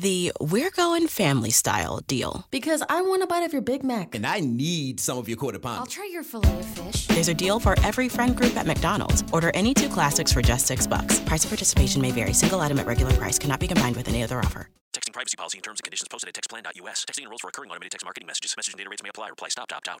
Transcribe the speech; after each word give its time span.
the 0.00 0.32
We're 0.40 0.70
Going 0.70 1.08
Family 1.08 1.50
Style 1.50 2.00
deal. 2.06 2.46
Because 2.50 2.82
I 2.88 3.02
want 3.02 3.22
a 3.22 3.26
bite 3.26 3.42
of 3.42 3.52
your 3.52 3.62
Big 3.62 3.82
Mac. 3.82 4.14
And 4.14 4.26
I 4.26 4.40
need 4.40 5.00
some 5.00 5.18
of 5.18 5.28
your 5.28 5.36
quarter 5.36 5.58
pound. 5.58 5.80
I'll 5.80 5.86
try 5.86 6.08
your 6.12 6.22
filet 6.22 6.58
of 6.58 6.64
fish. 6.64 7.06
There's 7.08 7.28
a 7.28 7.34
deal 7.34 7.58
for 7.58 7.74
every 7.82 8.08
friend 8.08 8.36
group 8.36 8.56
at 8.56 8.66
McDonald's. 8.66 9.24
Order 9.32 9.50
any 9.54 9.74
two 9.74 9.88
classics 9.88 10.32
for 10.32 10.42
just 10.42 10.66
six 10.66 10.86
bucks. 10.86 11.20
Price 11.20 11.44
of 11.44 11.50
participation 11.50 12.00
may 12.00 12.10
vary. 12.10 12.32
Single 12.32 12.60
item 12.60 12.78
at 12.78 12.86
regular 12.86 13.12
price 13.12 13.38
cannot 13.38 13.60
be 13.60 13.68
combined 13.68 13.96
with 13.96 14.08
any 14.08 14.22
other 14.22 14.38
offer. 14.38 14.68
Texting 14.92 15.12
privacy 15.12 15.36
policy 15.36 15.58
and 15.58 15.64
terms 15.64 15.80
and 15.80 15.84
conditions 15.84 16.08
posted 16.08 16.28
at 16.28 16.34
textplan.us. 16.34 17.04
Texting 17.04 17.22
enrolls 17.22 17.40
for 17.40 17.48
recurring 17.48 17.70
automated 17.70 17.92
text 17.92 18.04
marketing 18.04 18.26
messages. 18.26 18.54
Message 18.56 18.74
and 18.74 18.78
data 18.78 18.90
rates 18.90 19.02
may 19.02 19.10
apply. 19.10 19.28
Reply 19.28 19.48
stop 19.48 19.68
to 19.68 19.76
opt 19.76 19.88
out. 19.88 20.00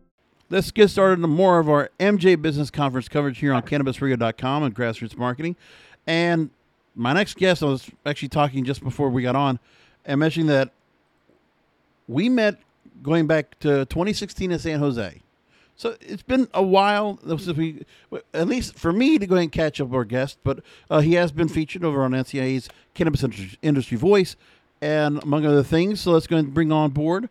Let's 0.51 0.69
get 0.69 0.89
started 0.89 1.23
on 1.23 1.29
more 1.29 1.59
of 1.59 1.69
our 1.69 1.89
MJ 1.97 2.39
Business 2.39 2.69
Conference 2.69 3.07
coverage 3.07 3.37
here 3.37 3.53
on 3.53 3.61
CannabisRadio.com 3.61 4.63
and 4.63 4.75
Grassroots 4.75 5.17
Marketing. 5.17 5.55
And 6.05 6.49
my 6.93 7.13
next 7.13 7.37
guest, 7.37 7.63
I 7.63 7.67
was 7.67 7.89
actually 8.05 8.27
talking 8.27 8.65
just 8.65 8.83
before 8.83 9.09
we 9.09 9.21
got 9.23 9.37
on, 9.37 9.59
and 10.03 10.19
mentioning 10.19 10.47
that 10.47 10.73
we 12.09 12.27
met 12.27 12.59
going 13.01 13.27
back 13.27 13.57
to 13.59 13.85
2016 13.85 14.51
in 14.51 14.59
San 14.59 14.79
Jose. 14.79 15.21
So 15.77 15.95
it's 16.01 16.21
been 16.21 16.49
a 16.53 16.61
while 16.61 17.17
since 17.25 17.47
we, 17.53 17.85
at 18.33 18.49
least 18.49 18.77
for 18.77 18.91
me, 18.91 19.17
to 19.19 19.25
go 19.25 19.37
and 19.37 19.49
catch 19.49 19.79
up 19.79 19.93
our 19.93 20.03
guest. 20.03 20.37
But 20.43 20.59
uh, 20.89 20.99
he 20.99 21.13
has 21.13 21.31
been 21.31 21.47
featured 21.47 21.85
over 21.85 22.03
on 22.03 22.11
NCIA's 22.11 22.67
Cannabis 22.93 23.23
Industry 23.61 23.97
Voice, 23.97 24.35
and 24.81 25.23
among 25.23 25.45
other 25.45 25.63
things. 25.63 26.01
So 26.01 26.11
let's 26.11 26.27
go 26.27 26.35
and 26.35 26.53
bring 26.53 26.73
on 26.73 26.89
board 26.89 27.29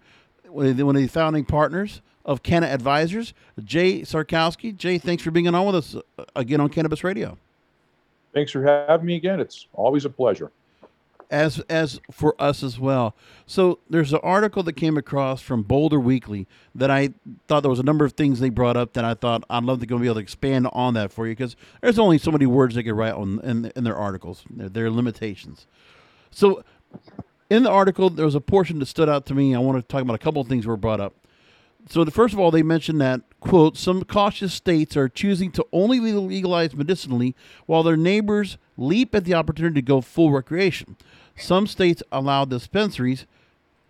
one 0.48 0.64
of 0.64 0.76
the 0.78 1.06
founding 1.06 1.44
partners 1.44 2.00
of 2.24 2.42
Canna 2.42 2.66
Advisors, 2.66 3.34
Jay 3.62 4.02
Czarkowski. 4.02 4.76
Jay, 4.76 4.98
thanks 4.98 5.22
for 5.22 5.30
being 5.30 5.48
on 5.48 5.66
with 5.66 5.76
us 5.76 5.96
uh, 5.96 6.24
again 6.36 6.60
on 6.60 6.68
Cannabis 6.68 7.02
Radio. 7.04 7.38
Thanks 8.32 8.52
for 8.52 8.62
having 8.62 9.06
me 9.06 9.16
again. 9.16 9.40
It's 9.40 9.66
always 9.72 10.04
a 10.04 10.10
pleasure. 10.10 10.52
As 11.30 11.60
as 11.68 12.00
for 12.10 12.34
us 12.40 12.64
as 12.64 12.80
well. 12.80 13.14
So 13.46 13.78
there's 13.88 14.12
an 14.12 14.18
article 14.22 14.64
that 14.64 14.72
came 14.72 14.96
across 14.96 15.40
from 15.40 15.62
Boulder 15.62 16.00
Weekly 16.00 16.48
that 16.74 16.90
I 16.90 17.10
thought 17.46 17.60
there 17.60 17.70
was 17.70 17.78
a 17.78 17.84
number 17.84 18.04
of 18.04 18.14
things 18.14 18.40
they 18.40 18.48
brought 18.48 18.76
up 18.76 18.94
that 18.94 19.04
I 19.04 19.14
thought 19.14 19.44
I'd 19.48 19.62
love 19.62 19.78
to 19.80 19.86
go 19.86 19.96
be 19.96 20.06
able 20.06 20.16
to 20.16 20.20
expand 20.20 20.66
on 20.72 20.94
that 20.94 21.12
for 21.12 21.28
you 21.28 21.32
because 21.32 21.54
there's 21.82 22.00
only 22.00 22.18
so 22.18 22.32
many 22.32 22.46
words 22.46 22.74
they 22.74 22.82
could 22.82 22.96
write 22.96 23.14
on 23.14 23.40
in, 23.44 23.72
in 23.76 23.84
their 23.84 23.96
articles. 23.96 24.42
There 24.50 24.86
are 24.86 24.90
limitations. 24.90 25.66
So 26.32 26.64
in 27.48 27.62
the 27.62 27.70
article, 27.70 28.10
there 28.10 28.24
was 28.24 28.34
a 28.34 28.40
portion 28.40 28.80
that 28.80 28.86
stood 28.86 29.08
out 29.08 29.24
to 29.26 29.34
me. 29.34 29.54
I 29.54 29.60
want 29.60 29.78
to 29.78 29.82
talk 29.82 30.02
about 30.02 30.14
a 30.14 30.18
couple 30.18 30.42
of 30.42 30.48
things 30.48 30.66
were 30.66 30.76
brought 30.76 31.00
up 31.00 31.14
so 31.88 32.04
the, 32.04 32.10
first 32.10 32.34
of 32.34 32.40
all, 32.40 32.50
they 32.50 32.62
mentioned 32.62 33.00
that 33.00 33.22
quote 33.40 33.76
some 33.76 34.04
cautious 34.04 34.52
states 34.52 34.96
are 34.96 35.08
choosing 35.08 35.50
to 35.52 35.66
only 35.72 35.98
legalize 36.00 36.74
medicinally, 36.74 37.34
while 37.66 37.82
their 37.82 37.96
neighbors 37.96 38.58
leap 38.76 39.14
at 39.14 39.24
the 39.24 39.34
opportunity 39.34 39.76
to 39.76 39.86
go 39.86 40.00
full 40.00 40.30
recreation. 40.30 40.96
Some 41.36 41.66
states 41.66 42.02
allow 42.12 42.44
dispensaries 42.44 43.26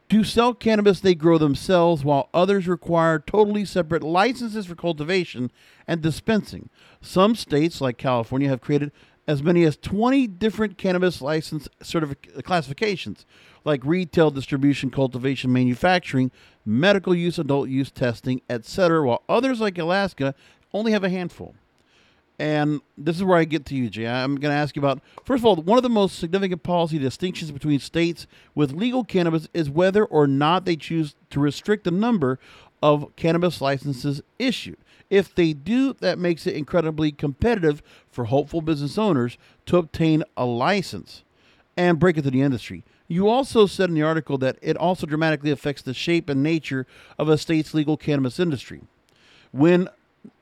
to 0.09 0.25
sell 0.25 0.55
cannabis 0.55 1.01
they 1.01 1.15
grow 1.15 1.39
themselves, 1.39 2.05
while 2.05 2.29
others 2.35 2.67
require 2.67 3.19
totally 3.19 3.65
separate 3.65 4.03
licenses 4.03 4.67
for 4.67 4.75
cultivation 4.75 5.51
and 5.87 6.03
dispensing. 6.03 6.69
Some 7.01 7.35
states, 7.37 7.81
like 7.81 7.97
California, 7.97 8.49
have 8.49 8.61
created 8.61 8.93
as 9.31 9.45
many 9.45 9.63
as 9.63 9.77
20 9.77 10.27
different 10.27 10.77
cannabis 10.77 11.23
license 11.23 11.69
certific- 11.81 12.37
uh, 12.37 12.43
classifications, 12.43 13.25
like 13.65 13.85
retail 13.85 14.33
distribution, 14.33 14.91
cultivation, 14.91 15.53
manufacturing, 15.53 16.33
medical 16.67 17.15
use, 17.15 17.39
adult 17.39 17.69
use 17.69 17.93
testing, 17.93 18.43
etc., 18.51 19.07
while 19.07 19.23
others 19.29 19.61
like 19.61 19.79
Alaska 19.79 20.35
only 20.75 20.91
have 20.91 21.05
a 21.05 21.09
handful. 21.09 21.55
And 22.41 22.81
this 22.99 23.15
is 23.15 23.23
where 23.23 23.39
I 23.39 23.45
get 23.45 23.67
to 23.67 23.77
you, 23.77 23.89
Jay. 23.89 24.09
I'm 24.09 24.35
going 24.35 24.51
to 24.51 24.59
ask 24.59 24.75
you 24.75 24.81
about, 24.81 25.01
first 25.25 25.43
of 25.43 25.47
all, 25.47 25.55
one 25.57 25.79
of 25.79 25.85
the 25.85 25.89
most 25.89 26.19
significant 26.19 26.65
policy 26.65 26.99
distinctions 26.99 27.53
between 27.53 27.79
states 27.79 28.27
with 28.57 28.73
legal 28.73 29.05
cannabis 29.05 29.47
is 29.55 29.71
whether 29.71 30.05
or 30.05 30.27
not 30.27 30.65
they 30.65 30.75
choose 30.75 31.15
to 31.31 31.39
restrict 31.39 31.85
the 31.85 31.93
number 31.93 32.41
of 32.83 33.15
cannabis 33.15 33.61
licenses 33.61 34.23
issued. 34.41 34.79
If 35.11 35.35
they 35.35 35.53
do, 35.53 35.93
that 35.95 36.19
makes 36.19 36.47
it 36.47 36.55
incredibly 36.55 37.11
competitive 37.11 37.83
for 38.11 38.27
hopeful 38.27 38.63
business 38.63 38.97
owners 38.97 39.37
to 39.67 39.77
obtain 39.77 40.23
a 40.37 40.47
license 40.47 41.25
and 41.77 41.99
break 41.99 42.17
into 42.17 42.31
the 42.31 42.43
industry. 42.43 42.85
You 43.09 43.29
also 43.29 43.67
said 43.67 43.89
in 43.89 43.97
the 43.97 44.03
article 44.03 44.39
that 44.39 44.57
it 44.63 44.77
also 44.77 45.05
dramatically 45.05 45.51
affects 45.51 45.83
the 45.83 45.93
shape 45.93 46.29
and 46.29 46.45
nature 46.45 46.87
of 47.19 47.29
a 47.29 47.37
state's 47.37 47.75
legal 47.75 47.97
cannabis 47.97 48.39
industry. 48.39 48.83
When 49.51 49.89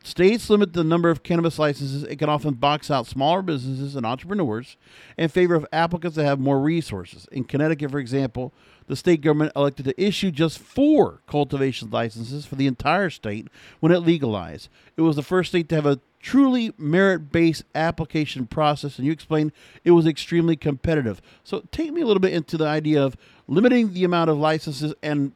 states 0.03 0.49
limit 0.49 0.73
the 0.73 0.85
number 0.85 1.11
of 1.11 1.23
cannabis 1.23 1.59
licenses, 1.59 2.03
it 2.03 2.17
can 2.17 2.29
often 2.29 2.55
box 2.55 2.91
out 2.91 3.07
smaller 3.07 3.43
businesses 3.43 3.95
and 3.95 4.05
entrepreneurs 4.07 4.77
in 5.17 5.29
favor 5.29 5.55
of 5.55 5.67
applicants 5.73 6.17
that 6.17 6.25
have 6.25 6.41
more 6.41 6.61
resources. 6.61 7.29
In 7.31 7.45
Connecticut, 7.45 7.91
for 7.91 7.99
example, 7.99 8.53
the 8.87 8.97
state 8.97 9.21
government 9.21 9.53
elected 9.55 9.85
to 9.85 10.03
issue 10.03 10.31
just 10.31 10.59
four 10.59 11.21
cultivation 11.27 11.91
licenses 11.91 12.47
for 12.47 12.57
the 12.57 12.67
entire 12.67 13.11
state 13.11 13.49
when 13.81 13.93
it 13.93 13.99
legalized. 13.99 14.69
It 14.97 15.03
was 15.03 15.17
the 15.17 15.23
first 15.23 15.51
state 15.51 15.69
to 15.69 15.75
have 15.75 15.87
a 15.87 16.01
truly 16.21 16.73
merit 16.79 17.31
based 17.31 17.65
application 17.75 18.47
process, 18.47 18.97
and 18.97 19.07
you 19.07 19.13
explained 19.13 19.53
it 19.85 19.93
was 19.93 20.07
extremely 20.07 20.57
competitive. 20.57 21.21
So, 21.45 21.65
take 21.71 21.93
me 21.93 22.01
a 22.01 22.07
little 22.07 22.21
bit 22.21 22.33
into 22.33 22.57
the 22.57 22.67
idea 22.67 23.03
of 23.03 23.17
limiting 23.47 23.93
the 23.93 24.05
amount 24.05 24.31
of 24.31 24.39
licenses 24.39 24.95
and 25.03 25.33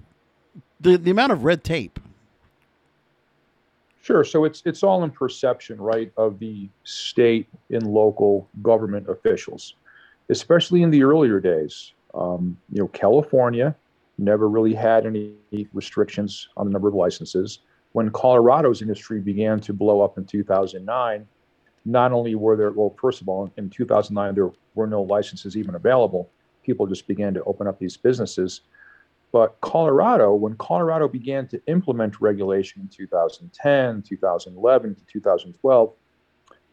the, 0.80 0.96
the 0.96 1.10
amount 1.10 1.32
of 1.32 1.44
red 1.44 1.62
tape. 1.62 2.00
Sure. 4.02 4.24
So 4.24 4.44
it's 4.44 4.62
it's 4.66 4.82
all 4.82 5.04
in 5.04 5.12
perception, 5.12 5.80
right, 5.80 6.12
of 6.16 6.40
the 6.40 6.68
state 6.82 7.48
and 7.70 7.86
local 7.86 8.48
government 8.60 9.08
officials, 9.08 9.76
especially 10.28 10.82
in 10.82 10.90
the 10.90 11.04
earlier 11.04 11.38
days. 11.38 11.92
Um, 12.12 12.58
you 12.72 12.80
know, 12.80 12.88
California 12.88 13.74
never 14.18 14.48
really 14.48 14.74
had 14.74 15.06
any 15.06 15.34
restrictions 15.72 16.48
on 16.56 16.66
the 16.66 16.72
number 16.72 16.88
of 16.88 16.94
licenses. 16.94 17.60
When 17.92 18.10
Colorado's 18.10 18.82
industry 18.82 19.20
began 19.20 19.60
to 19.60 19.72
blow 19.72 20.00
up 20.00 20.18
in 20.18 20.24
2009, 20.24 21.26
not 21.84 22.12
only 22.12 22.34
were 22.34 22.56
there, 22.56 22.72
well, 22.72 22.94
first 23.00 23.20
of 23.20 23.28
all, 23.28 23.52
in 23.56 23.70
2009, 23.70 24.34
there 24.34 24.50
were 24.74 24.86
no 24.88 25.02
licenses 25.02 25.56
even 25.56 25.76
available. 25.76 26.28
People 26.64 26.86
just 26.86 27.06
began 27.06 27.34
to 27.34 27.42
open 27.44 27.68
up 27.68 27.78
these 27.78 27.96
businesses. 27.96 28.62
But 29.32 29.58
Colorado, 29.62 30.34
when 30.34 30.54
Colorado 30.56 31.08
began 31.08 31.48
to 31.48 31.60
implement 31.66 32.20
regulation 32.20 32.82
in 32.82 32.88
2010, 32.88 34.02
2011 34.02 34.94
to 34.94 35.00
2012, 35.06 35.92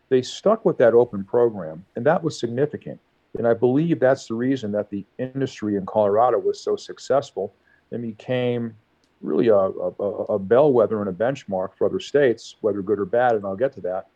they 0.09 0.21
stuck 0.21 0.65
with 0.65 0.77
that 0.79 0.93
open 0.93 1.23
program, 1.23 1.85
and 1.95 2.05
that 2.05 2.21
was 2.21 2.37
significant. 2.37 2.99
And 3.37 3.47
I 3.47 3.53
believe 3.53 3.99
that's 3.99 4.27
the 4.27 4.33
reason 4.33 4.71
that 4.73 4.89
the 4.89 5.05
industry 5.19 5.75
in 5.75 5.85
Colorado 5.85 6.37
was 6.39 6.59
so 6.59 6.75
successful 6.75 7.53
and 7.91 8.01
became 8.01 8.75
really 9.21 9.47
a, 9.47 9.55
a, 9.55 10.03
a, 10.29 10.39
bellwether 10.39 10.99
and 10.99 11.09
a 11.09 11.13
benchmark 11.13 11.75
for 11.77 11.85
other 11.85 11.99
states, 11.99 12.55
whether 12.61 12.81
good 12.81 12.99
or 12.99 13.05
bad, 13.05 13.33
and 13.33 13.45
I'll 13.45 13.55
get 13.55 13.73
to 13.73 13.81
that, 13.81 14.07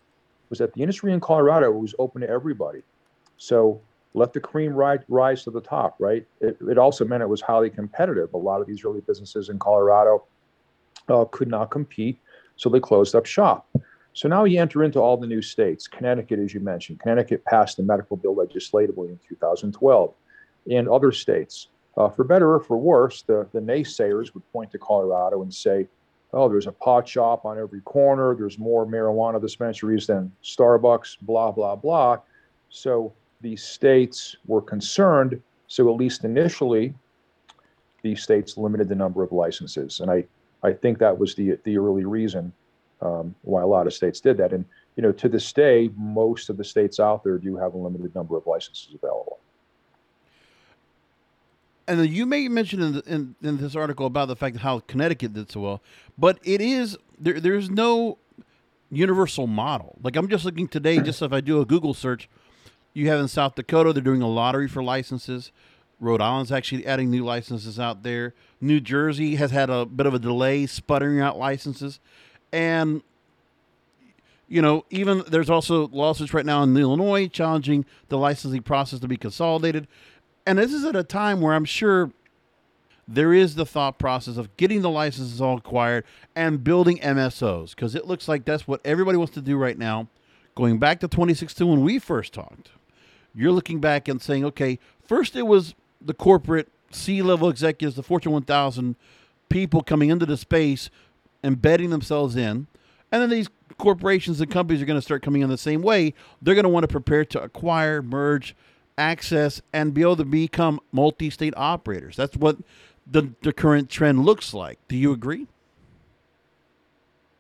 was 0.49 0.59
that 0.59 0.73
the 0.73 0.81
industry 0.81 1.13
in 1.13 1.19
Colorado 1.19 1.71
was 1.71 1.93
open 1.99 2.21
to 2.21 2.29
everybody. 2.29 2.81
So 3.37 3.81
let 4.13 4.33
the 4.33 4.39
cream 4.39 4.73
rise, 4.73 4.99
rise 5.07 5.43
to 5.43 5.51
the 5.51 5.61
top, 5.61 5.95
right? 5.99 6.25
It, 6.39 6.57
it 6.69 6.77
also 6.77 7.05
meant 7.05 7.23
it 7.23 7.29
was 7.29 7.41
highly 7.41 7.69
competitive. 7.69 8.33
A 8.33 8.37
lot 8.37 8.61
of 8.61 8.67
these 8.67 8.85
early 8.85 9.01
businesses 9.01 9.49
in 9.49 9.57
Colorado 9.59 10.23
uh, 11.09 11.25
could 11.25 11.47
not 11.47 11.71
compete, 11.71 12.19
so 12.55 12.69
they 12.69 12.79
closed 12.79 13.15
up 13.15 13.25
shop. 13.25 13.67
So 14.13 14.27
now 14.27 14.43
you 14.43 14.61
enter 14.61 14.83
into 14.83 14.99
all 14.99 15.17
the 15.17 15.25
new 15.25 15.41
states. 15.41 15.87
Connecticut, 15.87 16.39
as 16.39 16.53
you 16.53 16.59
mentioned, 16.59 16.99
Connecticut 16.99 17.43
passed 17.45 17.77
the 17.77 17.83
medical 17.83 18.15
bill 18.15 18.35
legislatively 18.35 19.09
in 19.09 19.19
2012, 19.27 20.13
and 20.69 20.87
other 20.87 21.11
states. 21.11 21.67
Uh, 21.97 22.09
for 22.09 22.23
better 22.23 22.53
or 22.53 22.59
for 22.59 22.77
worse, 22.77 23.23
the, 23.23 23.47
the 23.53 23.59
naysayers 23.59 24.33
would 24.33 24.51
point 24.51 24.71
to 24.71 24.77
Colorado 24.77 25.41
and 25.41 25.53
say, 25.53 25.87
oh, 26.33 26.49
there's 26.49 26.67
a 26.67 26.71
pot 26.71 27.07
shop 27.07 27.45
on 27.45 27.59
every 27.59 27.81
corner. 27.81 28.35
There's 28.35 28.57
more 28.57 28.85
marijuana 28.85 29.39
dispensaries 29.39 30.07
than 30.07 30.31
Starbucks, 30.43 31.17
blah, 31.21 31.51
blah, 31.51 31.75
blah. 31.75 32.19
So 32.69 33.13
the 33.43 33.55
states 33.55 34.35
were 34.47 34.61
concerned. 34.61 35.39
So 35.67 35.89
at 35.89 35.95
least 35.95 36.23
initially, 36.23 36.95
the 38.01 38.15
states 38.15 38.57
limited 38.57 38.89
the 38.89 38.95
number 38.95 39.21
of 39.21 39.31
licenses. 39.31 39.99
And 39.99 40.09
I, 40.09 40.25
I 40.63 40.73
think 40.73 40.97
that 40.99 41.15
was 41.17 41.35
the, 41.35 41.59
the 41.63 41.77
early 41.77 42.05
reason 42.05 42.51
um, 43.01 43.35
why 43.43 43.61
a 43.61 43.67
lot 43.67 43.85
of 43.85 43.93
states 43.93 44.19
did 44.19 44.37
that. 44.37 44.53
And, 44.53 44.65
you 44.95 45.03
know, 45.03 45.11
to 45.11 45.29
this 45.29 45.53
day, 45.53 45.89
most 45.95 46.49
of 46.49 46.57
the 46.57 46.63
states 46.63 46.99
out 46.99 47.23
there 47.23 47.37
do 47.37 47.55
have 47.57 47.75
a 47.75 47.77
limited 47.77 48.15
number 48.15 48.35
of 48.37 48.47
licenses 48.47 48.95
available. 48.95 49.39
and 51.87 52.07
you 52.09 52.25
may 52.25 52.47
mention 52.47 52.81
in, 52.81 53.01
in 53.05 53.35
in 53.41 53.57
this 53.57 53.75
article 53.75 54.05
about 54.05 54.27
the 54.27 54.35
fact 54.35 54.57
how 54.57 54.79
Connecticut 54.79 55.33
did 55.33 55.51
so 55.51 55.59
well, 55.59 55.81
but 56.17 56.39
it 56.43 56.61
is 56.61 56.97
there. 57.19 57.39
There's 57.39 57.69
no 57.69 58.17
universal 58.89 59.47
model. 59.47 59.97
Like 60.01 60.15
I'm 60.15 60.29
just 60.29 60.45
looking 60.45 60.67
today, 60.67 60.99
just 60.99 61.21
if 61.21 61.33
I 61.33 61.41
do 61.41 61.59
a 61.59 61.65
Google 61.65 61.93
search, 61.93 62.29
you 62.93 63.07
have 63.09 63.19
in 63.19 63.27
South 63.27 63.55
Dakota 63.55 63.93
they're 63.93 64.03
doing 64.03 64.21
a 64.21 64.27
lottery 64.27 64.67
for 64.67 64.83
licenses. 64.83 65.51
Rhode 65.99 66.21
Island's 66.21 66.51
actually 66.51 66.85
adding 66.85 67.09
new 67.09 67.23
licenses 67.23 67.79
out 67.79 68.03
there. 68.03 68.33
New 68.59 68.79
Jersey 68.79 69.35
has 69.35 69.51
had 69.51 69.69
a 69.69 69.85
bit 69.85 70.05
of 70.05 70.13
a 70.13 70.19
delay 70.19 70.65
sputtering 70.65 71.19
out 71.19 71.37
licenses, 71.37 71.99
and 72.51 73.01
you 74.47 74.61
know 74.61 74.85
even 74.89 75.23
there's 75.27 75.49
also 75.49 75.87
lawsuits 75.89 76.33
right 76.33 76.45
now 76.45 76.63
in 76.63 76.75
Illinois 76.75 77.27
challenging 77.27 77.85
the 78.09 78.17
licensing 78.17 78.61
process 78.61 78.99
to 78.99 79.07
be 79.07 79.17
consolidated 79.17 79.87
and 80.45 80.59
this 80.59 80.73
is 80.73 80.83
at 80.83 80.95
a 80.95 81.03
time 81.03 81.41
where 81.41 81.53
I'm 81.53 81.65
sure 81.65 82.11
there 83.07 83.33
is 83.33 83.55
the 83.55 83.65
thought 83.65 83.97
process 83.99 84.37
of 84.37 84.55
getting 84.57 84.81
the 84.81 84.89
licenses 84.89 85.41
all 85.41 85.57
acquired 85.57 86.05
and 86.35 86.63
building 86.63 86.99
MSOs 86.99 87.71
because 87.71 87.95
it 87.95 88.07
looks 88.07 88.27
like 88.27 88.45
that's 88.45 88.67
what 88.67 88.81
everybody 88.85 89.17
wants 89.17 89.33
to 89.33 89.41
do 89.41 89.57
right 89.57 89.77
now. 89.77 90.07
Going 90.55 90.79
back 90.79 90.99
to 90.99 91.07
2016 91.07 91.67
when 91.67 91.81
we 91.81 91.99
first 91.99 92.33
talked, 92.33 92.69
you're 93.35 93.51
looking 93.51 93.79
back 93.79 94.07
and 94.07 94.21
saying, 94.21 94.45
okay, 94.45 94.79
first 95.05 95.35
it 95.35 95.47
was 95.47 95.75
the 96.01 96.13
corporate 96.13 96.69
C 96.91 97.21
level 97.21 97.49
executives, 97.49 97.95
the 97.95 98.03
Fortune 98.03 98.31
1000 98.31 98.95
people 99.49 99.81
coming 99.81 100.09
into 100.09 100.25
the 100.25 100.37
space, 100.37 100.89
embedding 101.43 101.89
themselves 101.89 102.35
in. 102.35 102.67
And 103.11 103.21
then 103.21 103.29
these 103.29 103.49
corporations 103.77 104.41
and 104.41 104.49
companies 104.49 104.81
are 104.81 104.85
going 104.85 104.97
to 104.97 105.01
start 105.01 105.21
coming 105.21 105.41
in 105.41 105.49
the 105.49 105.57
same 105.57 105.81
way. 105.81 106.13
They're 106.41 106.55
going 106.55 106.63
to 106.63 106.69
want 106.69 106.83
to 106.83 106.87
prepare 106.87 107.25
to 107.25 107.41
acquire, 107.41 108.01
merge, 108.01 108.55
access 108.97 109.61
and 109.71 109.93
be 109.93 110.01
able 110.01 110.15
to 110.17 110.25
become 110.25 110.79
multi-state 110.91 111.53
operators. 111.57 112.15
That's 112.15 112.37
what 112.37 112.57
the 113.05 113.33
the 113.41 113.53
current 113.53 113.89
trend 113.89 114.25
looks 114.25 114.53
like. 114.53 114.79
Do 114.87 114.95
you 114.95 115.11
agree? 115.11 115.47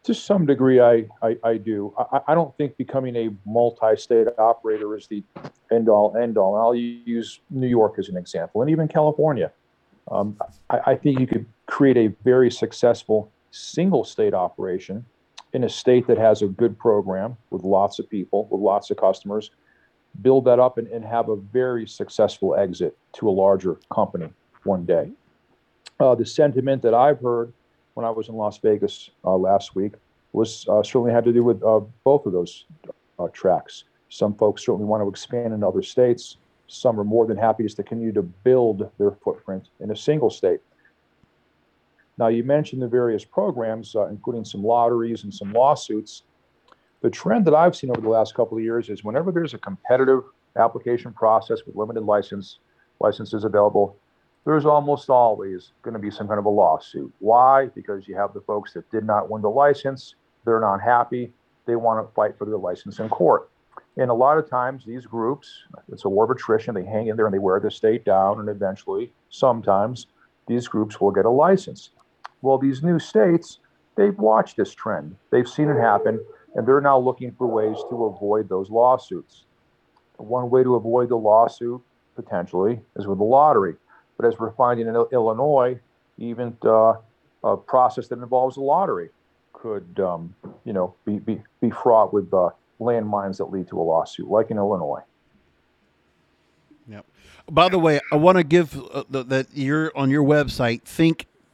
To 0.03 0.13
some 0.13 0.45
degree, 0.45 0.81
I 0.81 1.05
I, 1.21 1.37
I 1.43 1.57
do. 1.57 1.93
I, 1.97 2.19
I 2.29 2.33
don't 2.35 2.55
think 2.57 2.75
becoming 2.77 3.15
a 3.15 3.29
multi-state 3.45 4.27
operator 4.37 4.95
is 4.97 5.07
the 5.07 5.23
end 5.71 5.87
all 5.87 6.15
end 6.17 6.37
all. 6.37 6.55
I'll 6.55 6.75
use 6.75 7.39
New 7.49 7.67
York 7.67 7.95
as 7.97 8.09
an 8.09 8.17
example, 8.17 8.61
and 8.61 8.69
even 8.69 8.87
California. 8.87 9.51
Um, 10.11 10.37
I, 10.69 10.79
I 10.87 10.95
think 10.95 11.19
you 11.19 11.27
could 11.27 11.45
create 11.67 11.97
a 11.97 12.07
very 12.23 12.51
successful 12.51 13.31
single 13.51 14.03
state 14.03 14.33
operation 14.33 15.05
in 15.53 15.63
a 15.63 15.69
state 15.69 16.05
that 16.07 16.17
has 16.17 16.41
a 16.41 16.47
good 16.47 16.77
program 16.77 17.37
with 17.51 17.63
lots 17.63 17.99
of 17.99 18.09
people, 18.09 18.47
with 18.51 18.59
lots 18.59 18.91
of 18.91 18.97
customers, 18.97 19.51
build 20.21 20.43
that 20.45 20.59
up 20.59 20.77
and, 20.77 20.87
and 20.87 21.05
have 21.05 21.29
a 21.29 21.35
very 21.35 21.87
successful 21.87 22.55
exit 22.55 22.97
to 23.13 23.29
a 23.29 23.31
larger 23.31 23.79
company 23.93 24.29
one 24.63 24.83
day. 24.85 25.11
Uh, 25.99 26.15
the 26.15 26.25
sentiment 26.25 26.81
that 26.81 26.93
I've 26.93 27.21
heard 27.21 27.53
when 27.93 28.05
I 28.05 28.09
was 28.09 28.29
in 28.29 28.35
Las 28.35 28.57
Vegas 28.57 29.09
uh, 29.23 29.35
last 29.35 29.75
week 29.75 29.93
was 30.31 30.67
uh, 30.67 30.81
certainly 30.81 31.11
had 31.11 31.23
to 31.25 31.33
do 31.33 31.43
with 31.43 31.61
uh, 31.63 31.81
both 32.03 32.25
of 32.25 32.33
those 32.33 32.65
uh, 33.19 33.27
tracks. 33.33 33.83
Some 34.09 34.33
folks 34.35 34.65
certainly 34.65 34.85
want 34.85 35.03
to 35.03 35.09
expand 35.09 35.53
in 35.53 35.63
other 35.63 35.83
states. 35.83 36.37
Some 36.67 36.99
are 36.99 37.03
more 37.03 37.27
than 37.27 37.37
happy 37.37 37.63
just 37.63 37.77
to 37.77 37.83
continue 37.83 38.13
to 38.13 38.23
build 38.23 38.89
their 38.97 39.11
footprint 39.11 39.69
in 39.79 39.91
a 39.91 39.95
single 39.95 40.29
state. 40.29 40.59
Now, 42.17 42.27
you 42.27 42.43
mentioned 42.43 42.81
the 42.81 42.87
various 42.87 43.25
programs, 43.25 43.95
uh, 43.95 44.07
including 44.07 44.45
some 44.45 44.63
lotteries 44.63 45.23
and 45.23 45.33
some 45.33 45.51
lawsuits 45.51 46.23
the 47.03 47.09
trend 47.09 47.45
that 47.45 47.53
I've 47.53 47.75
seen 47.75 47.91
over 47.91 47.99
the 47.99 48.09
last 48.09 48.33
couple 48.33 48.57
of 48.57 48.63
years 48.63 48.89
is 48.89 49.03
whenever 49.03 49.31
there's 49.31 49.53
a 49.53 49.57
competitive 49.57 50.23
application 50.55 51.11
process 51.11 51.59
with 51.67 51.75
limited 51.75 52.03
license 52.03 52.59
licenses 53.01 53.43
available, 53.43 53.97
there's 54.45 54.65
almost 54.65 55.09
always 55.09 55.71
going 55.81 55.93
to 55.93 55.99
be 55.99 56.11
some 56.11 56.27
kind 56.27 56.39
of 56.39 56.45
a 56.45 56.49
lawsuit. 56.49 57.13
Why? 57.19 57.67
Because 57.67 58.07
you 58.07 58.15
have 58.15 58.33
the 58.33 58.41
folks 58.41 58.73
that 58.73 58.89
did 58.91 59.05
not 59.05 59.29
win 59.29 59.41
the 59.41 59.49
license, 59.49 60.15
they're 60.45 60.59
not 60.59 60.81
happy, 60.81 61.31
they 61.65 61.75
want 61.75 62.05
to 62.05 62.13
fight 62.13 62.37
for 62.37 62.45
their 62.45 62.57
license 62.57 62.99
in 62.99 63.09
court. 63.09 63.49
And 63.95 64.09
a 64.09 64.13
lot 64.13 64.37
of 64.37 64.49
times, 64.49 64.83
these 64.85 65.05
groups, 65.05 65.49
it's 65.91 66.05
a 66.05 66.09
war 66.09 66.25
of 66.25 66.31
attrition, 66.31 66.73
they 66.73 66.83
hang 66.83 67.07
in 67.07 67.15
there 67.15 67.25
and 67.25 67.33
they 67.33 67.39
wear 67.39 67.59
the 67.59 67.71
state 67.71 68.03
down, 68.03 68.39
and 68.39 68.49
eventually, 68.49 69.13
sometimes, 69.29 70.07
these 70.47 70.67
groups 70.67 70.99
will 70.99 71.11
get 71.11 71.25
a 71.25 71.29
license. 71.29 71.91
Well, 72.41 72.57
these 72.57 72.83
new 72.83 72.99
states, 72.99 73.59
they've 73.95 74.17
watched 74.17 74.57
this 74.57 74.73
trend, 74.73 75.15
they've 75.29 75.47
seen 75.47 75.69
it 75.69 75.79
happen 75.79 76.19
and 76.55 76.67
they're 76.67 76.81
now 76.81 76.97
looking 76.97 77.31
for 77.31 77.47
ways 77.47 77.77
to 77.89 78.05
avoid 78.05 78.47
those 78.49 78.69
lawsuits. 78.69 79.45
One 80.17 80.49
way 80.49 80.63
to 80.63 80.75
avoid 80.75 81.09
the 81.09 81.15
lawsuit 81.15 81.81
potentially 82.15 82.79
is 82.95 83.07
with 83.07 83.17
the 83.17 83.23
lottery, 83.23 83.75
but 84.17 84.25
as 84.25 84.37
we're 84.39 84.51
finding 84.51 84.87
in 84.87 84.95
Illinois, 85.11 85.79
even 86.17 86.55
uh, 86.63 86.93
a 87.43 87.57
process 87.57 88.07
that 88.07 88.19
involves 88.19 88.57
a 88.57 88.61
lottery 88.61 89.09
could, 89.53 89.99
um, 89.99 90.35
you 90.65 90.73
know, 90.73 90.93
be, 91.05 91.19
be, 91.19 91.41
be 91.61 91.69
fraught 91.69 92.13
with 92.13 92.33
uh, 92.33 92.49
landmines 92.79 93.37
that 93.37 93.45
lead 93.45 93.67
to 93.69 93.79
a 93.79 93.81
lawsuit, 93.81 94.27
like 94.27 94.51
in 94.51 94.57
Illinois. 94.57 95.01
Yep. 96.89 97.05
By 97.49 97.69
the 97.69 97.79
way, 97.79 97.99
I 98.11 98.17
want 98.17 98.37
to 98.37 98.43
give 98.43 98.77
uh, 98.93 99.03
that 99.09 99.47
you're 99.53 99.91
on 99.95 100.09
your 100.09 100.23
website, 100.23 100.83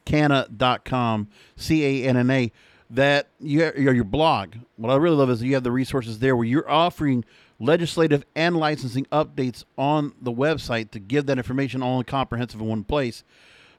thinkcanna.com, 0.05 1.27
C 1.55 2.03
A 2.03 2.09
N 2.09 2.17
N 2.17 2.29
A 2.29 2.51
that 2.89 3.27
you 3.39 3.61
have, 3.63 3.77
your 3.77 4.03
blog. 4.03 4.55
What 4.77 4.91
I 4.91 4.95
really 4.95 5.15
love 5.15 5.29
is 5.29 5.43
you 5.43 5.53
have 5.53 5.63
the 5.63 5.71
resources 5.71 6.19
there 6.19 6.35
where 6.35 6.45
you're 6.45 6.69
offering 6.69 7.23
legislative 7.59 8.25
and 8.35 8.55
licensing 8.57 9.05
updates 9.11 9.65
on 9.77 10.13
the 10.21 10.31
website 10.31 10.91
to 10.91 10.99
give 10.99 11.25
that 11.25 11.37
information 11.37 11.83
all 11.83 11.97
and 11.97 12.07
comprehensive 12.07 12.59
in 12.59 12.67
one 12.67 12.83
place 12.83 13.23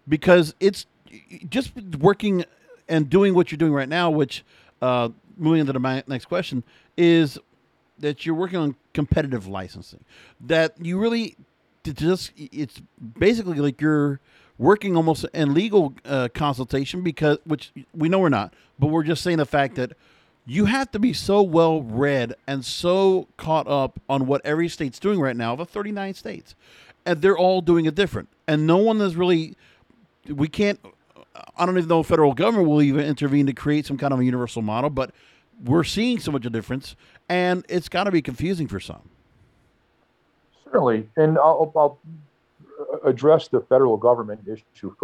because 0.09 0.55
it's 0.61 0.87
just 1.49 1.73
working 1.99 2.45
and 2.89 3.09
doing 3.09 3.35
what 3.35 3.51
you're 3.51 3.57
doing 3.57 3.73
right 3.73 3.89
now 3.89 4.11
which 4.11 4.45
uh, 4.83 5.09
moving 5.37 5.61
into 5.61 5.73
the 5.73 6.05
next 6.07 6.27
question 6.27 6.63
is 6.97 7.39
that 7.99 8.25
you're 8.25 8.35
working 8.35 8.59
on 8.59 8.77
competitive 8.93 9.47
licensing 9.47 10.05
that 10.41 10.75
you 10.81 10.99
really 10.99 11.37
just 11.85 12.33
it's 12.37 12.81
basically 13.19 13.59
like 13.59 13.81
you're 13.81 14.21
working 14.59 14.95
almost 14.95 15.25
in 15.33 15.55
legal 15.55 15.95
uh, 16.05 16.29
consultation 16.35 17.03
because 17.03 17.39
which 17.45 17.73
we 17.95 18.09
know 18.09 18.19
we're 18.19 18.29
not 18.29 18.53
but 18.79 18.89
we're 18.89 19.03
just 19.03 19.23
saying 19.23 19.39
the 19.39 19.47
fact 19.47 19.77
that 19.77 19.93
you 20.47 20.65
have 20.67 20.91
to 20.93 20.99
be 20.99 21.13
so 21.13 21.43
well 21.43 21.83
read 21.83 22.35
and 22.47 22.65
so 22.65 23.29
caught 23.37 23.69
up 23.69 24.01
on 24.09 24.27
what 24.27 24.41
every 24.45 24.69
state's 24.69 24.99
doing 24.99 25.21
right 25.21 25.37
now 25.37 25.55
of 25.55 25.69
39 25.69 26.15
states. 26.15 26.55
And 27.07 27.23
they're 27.23 27.39
all 27.39 27.61
doing 27.61 27.87
it 27.87 27.95
different. 27.95 28.29
And 28.47 28.67
no 28.67 28.77
one 28.77 29.01
is 29.01 29.17
really 29.17 29.57
we 30.29 30.49
can't 30.49 30.79
i 31.57 31.65
don't 31.65 31.77
even 31.79 31.89
know 31.89 32.01
if 32.01 32.07
federal 32.07 32.35
government 32.35 32.69
will 32.69 32.83
even 32.83 33.07
intervene 33.07 33.47
to 33.47 33.55
create 33.55 33.87
some 33.87 33.97
kind 33.97 34.13
of 34.13 34.21
a 34.21 34.25
universal 34.25 34.61
model 34.61 34.91
but 34.91 35.13
we're 35.65 35.83
seeing 35.83 36.19
so 36.19 36.31
much 36.31 36.45
of 36.45 36.53
difference 36.53 36.95
and 37.31 37.65
it's 37.69 37.89
got 37.89 38.05
to 38.05 38.11
be 38.11 38.21
confusing 38.21 38.67
for 38.67 38.81
some. 38.81 39.09
Certainly. 40.65 41.09
And 41.17 41.39
I'll, 41.39 41.73
I'll 41.77 41.99
address 43.05 43.47
the 43.47 43.61
federal 43.61 43.97
government 43.97 44.41
issue 44.47 44.95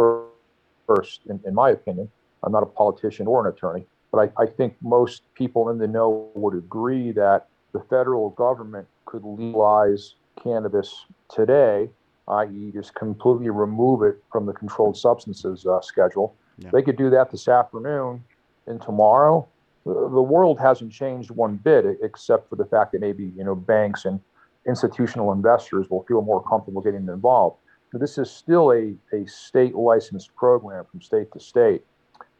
first, 0.86 1.20
in, 1.28 1.40
in, 1.46 1.54
my 1.54 1.70
opinion. 1.70 2.10
I'm 2.42 2.50
not 2.50 2.64
a 2.64 2.66
politician 2.66 3.28
or 3.28 3.46
an 3.46 3.52
attorney, 3.52 3.86
but 4.16 4.32
I, 4.38 4.44
I 4.44 4.46
think 4.46 4.74
most 4.80 5.22
people 5.34 5.68
in 5.68 5.78
the 5.78 5.86
know 5.86 6.30
would 6.34 6.54
agree 6.54 7.12
that 7.12 7.48
the 7.72 7.80
federal 7.80 8.30
government 8.30 8.88
could 9.04 9.22
legalize 9.24 10.14
cannabis 10.42 11.04
today, 11.28 11.90
i.e., 12.28 12.70
just 12.72 12.94
completely 12.94 13.50
remove 13.50 14.02
it 14.02 14.22
from 14.32 14.46
the 14.46 14.54
controlled 14.54 14.96
substances 14.96 15.66
uh, 15.66 15.82
schedule. 15.82 16.34
Yeah. 16.58 16.70
They 16.72 16.80
could 16.80 16.96
do 16.96 17.10
that 17.10 17.30
this 17.30 17.46
afternoon 17.46 18.24
and 18.66 18.80
tomorrow. 18.80 19.46
The 19.84 19.92
world 19.92 20.58
hasn't 20.58 20.92
changed 20.92 21.30
one 21.30 21.56
bit, 21.56 21.84
except 22.02 22.48
for 22.48 22.56
the 22.56 22.64
fact 22.64 22.92
that 22.92 23.00
maybe 23.00 23.32
you 23.36 23.44
know 23.44 23.54
banks 23.54 24.06
and 24.06 24.18
institutional 24.66 25.30
investors 25.30 25.88
will 25.90 26.04
feel 26.04 26.22
more 26.22 26.42
comfortable 26.42 26.80
getting 26.80 27.06
involved 27.06 27.58
this 27.98 28.18
is 28.18 28.30
still 28.30 28.72
a, 28.72 28.94
a 29.12 29.26
state 29.26 29.74
licensed 29.74 30.34
program 30.36 30.84
from 30.90 31.00
state 31.00 31.32
to 31.32 31.40
state. 31.40 31.82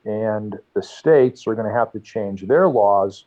And 0.07 0.59
the 0.75 0.83
states 0.83 1.47
are 1.47 1.55
going 1.55 1.67
to 1.67 1.73
have 1.73 1.93
to 1.93 2.01
change 2.01 2.47
their 2.47 2.69
laws 2.69 3.25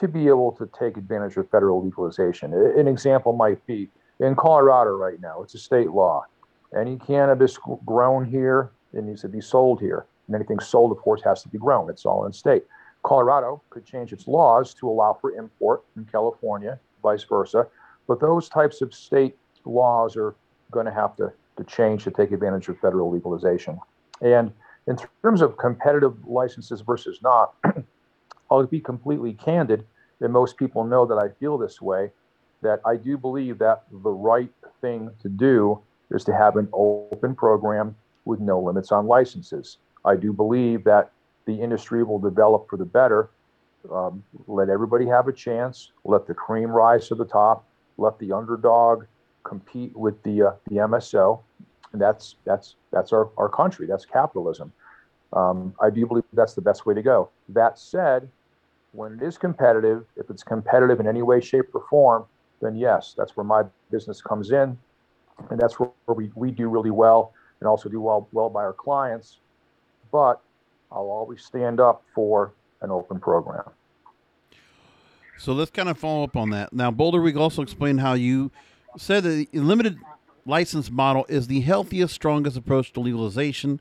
to 0.00 0.08
be 0.08 0.26
able 0.26 0.52
to 0.52 0.68
take 0.76 0.96
advantage 0.96 1.36
of 1.36 1.48
federal 1.50 1.84
legalization. 1.84 2.52
An 2.52 2.88
example 2.88 3.32
might 3.32 3.64
be 3.66 3.88
in 4.20 4.34
Colorado 4.34 4.96
right 4.96 5.20
now, 5.20 5.42
it's 5.42 5.54
a 5.54 5.58
state 5.58 5.90
law. 5.90 6.24
Any 6.76 6.96
cannabis 6.96 7.58
grown 7.84 8.24
here, 8.24 8.70
it 8.92 9.04
needs 9.04 9.20
to 9.20 9.28
be 9.28 9.40
sold 9.40 9.80
here. 9.80 10.06
And 10.26 10.34
anything 10.34 10.58
sold, 10.60 10.92
of 10.92 10.98
course, 10.98 11.22
has 11.22 11.42
to 11.42 11.48
be 11.48 11.58
grown. 11.58 11.90
It's 11.90 12.06
all 12.06 12.24
in 12.26 12.32
state. 12.32 12.64
Colorado 13.02 13.60
could 13.70 13.84
change 13.84 14.12
its 14.12 14.26
laws 14.26 14.72
to 14.74 14.88
allow 14.88 15.12
for 15.20 15.32
import 15.32 15.84
in 15.96 16.06
California, 16.06 16.78
vice 17.02 17.22
versa. 17.24 17.66
But 18.08 18.18
those 18.20 18.48
types 18.48 18.80
of 18.80 18.94
state 18.94 19.36
laws 19.64 20.16
are 20.16 20.34
going 20.70 20.86
to 20.86 20.92
have 20.92 21.14
to, 21.16 21.32
to 21.56 21.64
change 21.64 22.04
to 22.04 22.10
take 22.10 22.32
advantage 22.32 22.68
of 22.68 22.78
federal 22.78 23.10
legalization. 23.10 23.78
And 24.22 24.52
in 24.86 24.98
terms 25.22 25.40
of 25.40 25.56
competitive 25.56 26.26
licenses 26.26 26.80
versus 26.80 27.20
not, 27.22 27.54
I'll 28.50 28.66
be 28.66 28.80
completely 28.80 29.32
candid, 29.32 29.86
and 30.20 30.32
most 30.32 30.56
people 30.56 30.84
know 30.84 31.06
that 31.06 31.16
I 31.16 31.28
feel 31.40 31.58
this 31.58 31.80
way, 31.80 32.10
that 32.62 32.80
I 32.84 32.96
do 32.96 33.16
believe 33.16 33.58
that 33.58 33.84
the 33.90 34.10
right 34.10 34.50
thing 34.80 35.10
to 35.22 35.28
do 35.28 35.80
is 36.10 36.24
to 36.24 36.34
have 36.34 36.56
an 36.56 36.68
open 36.72 37.34
program 37.34 37.96
with 38.24 38.40
no 38.40 38.60
limits 38.60 38.92
on 38.92 39.06
licenses. 39.06 39.78
I 40.04 40.16
do 40.16 40.32
believe 40.32 40.84
that 40.84 41.12
the 41.46 41.60
industry 41.60 42.02
will 42.04 42.18
develop 42.18 42.68
for 42.68 42.76
the 42.76 42.84
better. 42.84 43.30
Um, 43.90 44.22
let 44.46 44.68
everybody 44.68 45.06
have 45.06 45.28
a 45.28 45.32
chance. 45.32 45.92
Let 46.04 46.26
the 46.26 46.34
cream 46.34 46.70
rise 46.70 47.08
to 47.08 47.14
the 47.14 47.24
top. 47.24 47.66
Let 47.98 48.18
the 48.18 48.32
underdog 48.32 49.04
compete 49.44 49.94
with 49.94 50.22
the 50.22 50.42
uh, 50.42 50.52
the 50.68 50.76
MSO, 50.76 51.40
and 51.94 52.02
that's 52.02 52.34
that's 52.44 52.74
that's 52.90 53.12
our, 53.12 53.30
our 53.38 53.48
country. 53.48 53.86
That's 53.86 54.04
capitalism. 54.04 54.72
Um, 55.32 55.74
I 55.80 55.90
do 55.90 56.06
believe 56.06 56.24
that's 56.32 56.54
the 56.54 56.60
best 56.60 56.84
way 56.86 56.94
to 56.94 57.02
go. 57.02 57.30
That 57.48 57.78
said, 57.78 58.28
when 58.92 59.14
it 59.14 59.22
is 59.22 59.38
competitive, 59.38 60.04
if 60.16 60.28
it's 60.28 60.42
competitive 60.42 61.00
in 61.00 61.06
any 61.06 61.22
way, 61.22 61.40
shape, 61.40 61.66
or 61.72 61.84
form, 61.88 62.26
then 62.60 62.74
yes, 62.76 63.14
that's 63.16 63.36
where 63.36 63.44
my 63.44 63.62
business 63.90 64.20
comes 64.20 64.50
in, 64.50 64.76
and 65.50 65.58
that's 65.58 65.78
where 65.78 65.90
we, 66.08 66.30
we 66.34 66.50
do 66.50 66.68
really 66.68 66.90
well 66.90 67.32
and 67.60 67.68
also 67.68 67.88
do 67.88 68.00
well 68.00 68.28
well 68.32 68.50
by 68.50 68.62
our 68.62 68.72
clients. 68.72 69.38
But 70.10 70.40
I'll 70.90 71.10
always 71.10 71.44
stand 71.44 71.78
up 71.78 72.02
for 72.12 72.52
an 72.82 72.90
open 72.90 73.20
program. 73.20 73.70
So 75.38 75.52
let's 75.52 75.70
kind 75.70 75.88
of 75.88 75.98
follow 75.98 76.24
up 76.24 76.36
on 76.36 76.50
that. 76.50 76.72
Now, 76.72 76.90
Boulder 76.90 77.20
Week 77.20 77.36
also 77.36 77.62
explained 77.62 78.00
how 78.00 78.14
you 78.14 78.50
said 78.96 79.24
that 79.24 79.46
limited 79.52 79.98
license 80.46 80.90
model 80.90 81.26
is 81.28 81.46
the 81.46 81.60
healthiest, 81.60 82.14
strongest 82.14 82.56
approach 82.56 82.92
to 82.92 83.00
legalization, 83.00 83.80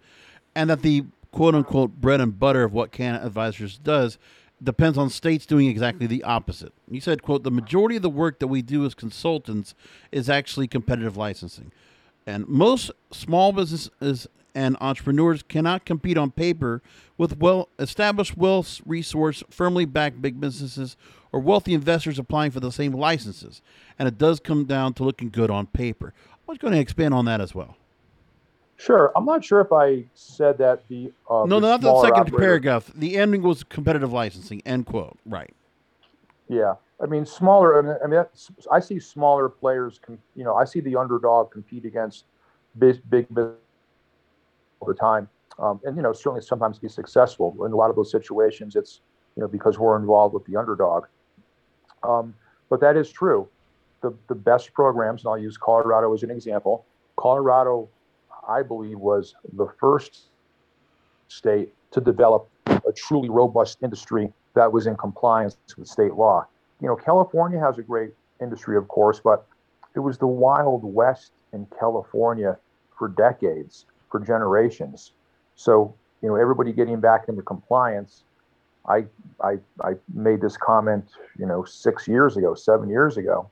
and 0.56 0.70
that 0.70 0.82
the 0.82 1.06
quote 1.32 1.56
unquote 1.56 2.00
bread 2.00 2.22
and 2.22 2.40
butter 2.40 2.64
of 2.64 2.74
what 2.74 2.92
Canna 2.92 3.20
Advisors 3.24 3.78
does 3.78 4.18
depends 4.62 4.98
on 4.98 5.10
states 5.10 5.46
doing 5.46 5.68
exactly 5.68 6.08
the 6.08 6.24
opposite. 6.24 6.72
You 6.90 7.02
said, 7.02 7.22
quote, 7.22 7.44
the 7.44 7.52
majority 7.52 7.98
of 7.98 8.02
the 8.02 8.10
work 8.10 8.40
that 8.40 8.48
we 8.48 8.62
do 8.62 8.86
as 8.86 8.94
consultants 8.94 9.76
is 10.12 10.30
actually 10.30 10.68
competitive 10.68 11.18
licensing. 11.18 11.72
And 12.26 12.48
most 12.48 12.92
small 13.12 13.52
businesses 13.52 14.28
and 14.56 14.78
entrepreneurs 14.80 15.44
cannot 15.44 15.86
compete 15.86 16.18
on 16.18 16.32
paper 16.32 16.82
with 17.18 17.38
well 17.40 17.70
established, 17.80 18.38
well 18.38 18.64
resourced, 18.64 19.44
firmly 19.50 19.86
backed 19.86 20.22
big 20.22 20.40
businesses 20.40 20.96
or 21.32 21.40
wealthy 21.40 21.74
investors 21.74 22.20
applying 22.20 22.52
for 22.52 22.60
the 22.60 22.72
same 22.72 22.94
licenses. 22.94 23.62
And 23.98 24.08
it 24.08 24.18
does 24.18 24.40
come 24.40 24.66
down 24.66 24.94
to 24.94 25.04
looking 25.04 25.30
good 25.30 25.50
on 25.50 25.68
paper. 25.68 26.14
Was 26.54 26.60
going 26.60 26.74
to 26.74 26.80
expand 26.80 27.16
on 27.16 27.26
that 27.26 27.42
as 27.42 27.56
well. 27.56 27.76
Sure. 28.78 29.12
I'm 29.16 29.26
not 29.26 29.44
sure 29.44 29.60
if 29.60 29.72
I 29.72 30.06
said 30.14 30.60
that 30.60 30.88
the 30.88 31.12
uh, 31.28 31.46
no, 31.46 31.60
the 31.60 31.68
not 31.68 31.82
the 31.82 32.00
second 32.02 32.20
operator- 32.20 32.38
paragraph. 32.38 32.92
The 32.94 33.18
ending 33.18 33.42
was 33.42 33.64
competitive 33.64 34.14
licensing. 34.14 34.62
End 34.64 34.86
quote. 34.86 35.18
Right. 35.26 35.52
Yeah, 36.48 36.76
I 37.02 37.08
mean 37.08 37.26
smaller. 37.26 38.04
I 38.04 38.06
mean, 38.06 38.24
I 38.72 38.80
see 38.82 39.00
smaller 39.00 39.50
players. 39.50 40.00
You 40.36 40.44
know, 40.44 40.54
I 40.54 40.66
see 40.66 40.80
the 40.80 40.96
underdog 40.96 41.50
compete 41.50 41.86
against 41.86 42.26
big 42.78 43.02
big 43.10 43.28
business 43.30 43.56
all 44.80 44.88
the 44.88 44.94
time, 44.94 45.28
um, 45.58 45.82
and 45.86 45.98
you 45.98 46.04
know 46.04 46.14
certainly 46.14 46.42
sometimes 46.42 46.78
be 46.78 46.88
successful. 46.88 47.66
In 47.66 47.72
a 47.72 47.76
lot 47.76 47.90
of 47.90 47.96
those 47.96 48.12
situations, 48.12 48.76
it's 48.76 49.02
you 49.36 49.42
know 49.42 49.48
because 49.48 49.80
we're 49.80 49.98
involved 49.98 50.36
with 50.36 50.46
the 50.46 50.56
underdog. 50.56 51.06
Um, 52.04 52.36
but 52.70 52.80
that 52.82 52.96
is 52.96 53.10
true. 53.10 53.48
The 54.04 54.14
the 54.28 54.36
best 54.36 54.74
programs, 54.74 55.24
and 55.24 55.30
I'll 55.30 55.38
use 55.38 55.58
Colorado 55.58 56.14
as 56.14 56.24
an 56.24 56.30
example. 56.30 56.86
Colorado, 57.16 57.90
I 58.48 58.62
believe, 58.62 59.00
was 59.00 59.34
the 59.54 59.68
first 59.80 60.30
state 61.30 61.74
to 61.92 62.02
develop 62.02 62.50
a 62.68 62.92
truly 62.94 63.30
robust 63.30 63.78
industry 63.82 64.32
that 64.56 64.72
was 64.72 64.88
in 64.88 64.96
compliance 64.98 65.58
with 65.78 65.88
state 65.88 66.16
law. 66.16 66.46
You 66.82 66.88
know, 66.90 66.98
California 66.98 67.60
has 67.60 67.78
a 67.78 67.82
great 67.82 68.12
industry, 68.42 68.76
of 68.78 68.88
course, 68.90 69.22
but 69.24 69.48
it 69.96 70.00
was 70.00 70.18
the 70.18 70.28
Wild 70.28 70.84
West 70.84 71.32
in 71.54 71.66
California 71.80 72.58
for 72.98 73.08
decades, 73.08 73.86
for 74.12 74.20
generations. 74.20 75.14
So, 75.56 75.96
you 76.22 76.28
know, 76.30 76.36
everybody 76.36 76.74
getting 76.74 77.00
back 77.00 77.30
into 77.30 77.42
compliance. 77.42 78.24
I, 78.86 79.06
I, 79.42 79.60
I 79.82 79.94
made 80.14 80.42
this 80.42 80.58
comment, 80.58 81.06
you 81.40 81.46
know, 81.46 81.64
six 81.64 82.06
years 82.08 82.36
ago, 82.36 82.54
seven 82.54 82.90
years 82.90 83.16
ago, 83.18 83.50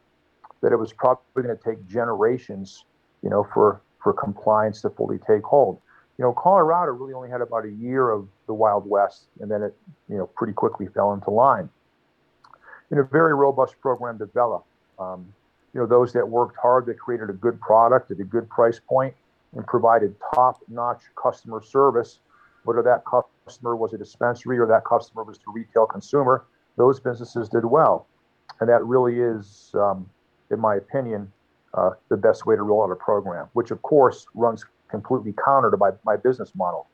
that 0.62 0.72
it 0.72 0.78
was 0.78 0.94
probably 0.94 1.44
going 1.44 1.56
to 1.56 1.64
take 1.64 1.86
generations, 1.88 2.86
you 3.24 3.30
know, 3.30 3.48
for, 3.54 3.82
for 4.02 4.14
compliance 4.14 4.82
to 4.82 4.90
fully 4.90 5.18
take 5.28 5.44
hold 5.44 5.82
you 6.22 6.28
know, 6.28 6.34
Colorado 6.34 6.92
really 6.92 7.16
only 7.16 7.32
had 7.32 7.42
about 7.42 7.66
a 7.66 7.72
year 7.72 8.12
of 8.12 8.28
the 8.46 8.54
Wild 8.54 8.88
West, 8.88 9.24
and 9.40 9.50
then 9.50 9.64
it, 9.64 9.76
you 10.08 10.18
know, 10.18 10.28
pretty 10.28 10.54
quickly 10.54 10.86
fell 10.86 11.14
into 11.14 11.32
line. 11.32 11.68
In 12.92 13.00
a 13.00 13.04
very 13.04 13.34
robust 13.34 13.82
program 13.82 14.20
developed. 14.20 14.68
Um, 15.00 15.34
you 15.74 15.80
know, 15.80 15.88
those 15.88 16.14
that 16.14 16.30
worked 16.30 16.58
hard, 16.58 16.86
that 16.86 17.00
created 17.00 17.32
a 17.32 17.34
good 17.34 17.60
product 17.60 18.12
at 18.12 18.20
a 18.20 18.24
good 18.24 18.48
price 18.50 18.80
point, 18.88 19.16
and 19.56 19.66
provided 19.66 20.14
top-notch 20.36 21.02
customer 21.16 21.60
service. 21.60 22.20
Whether 22.66 22.84
that 22.84 23.04
customer 23.48 23.76
was 23.76 23.94
a 23.94 23.98
dispensary 23.98 24.60
or 24.60 24.68
that 24.68 24.86
customer 24.86 25.24
was 25.24 25.40
the 25.40 25.52
retail 25.52 25.88
consumer, 25.88 26.46
those 26.78 27.00
businesses 27.00 27.50
did 27.50 27.66
well, 27.66 28.06
and 28.60 28.70
that 28.70 28.86
really 28.86 29.22
is, 29.22 29.72
um, 29.74 30.08
in 30.52 30.60
my 30.60 30.76
opinion, 30.76 31.32
uh, 31.74 31.92
the 32.10 32.18
best 32.18 32.46
way 32.46 32.56
to 32.56 32.62
roll 32.62 32.84
out 32.84 32.92
a 32.92 32.96
program. 32.96 33.48
Which, 33.54 33.72
of 33.72 33.82
course, 33.82 34.26
runs 34.34 34.66
completely 34.90 35.34
counter 35.44 35.72
to 35.72 35.78
my, 35.78 35.92
my 36.06 36.18
business 36.18 36.54
model. 36.56 36.88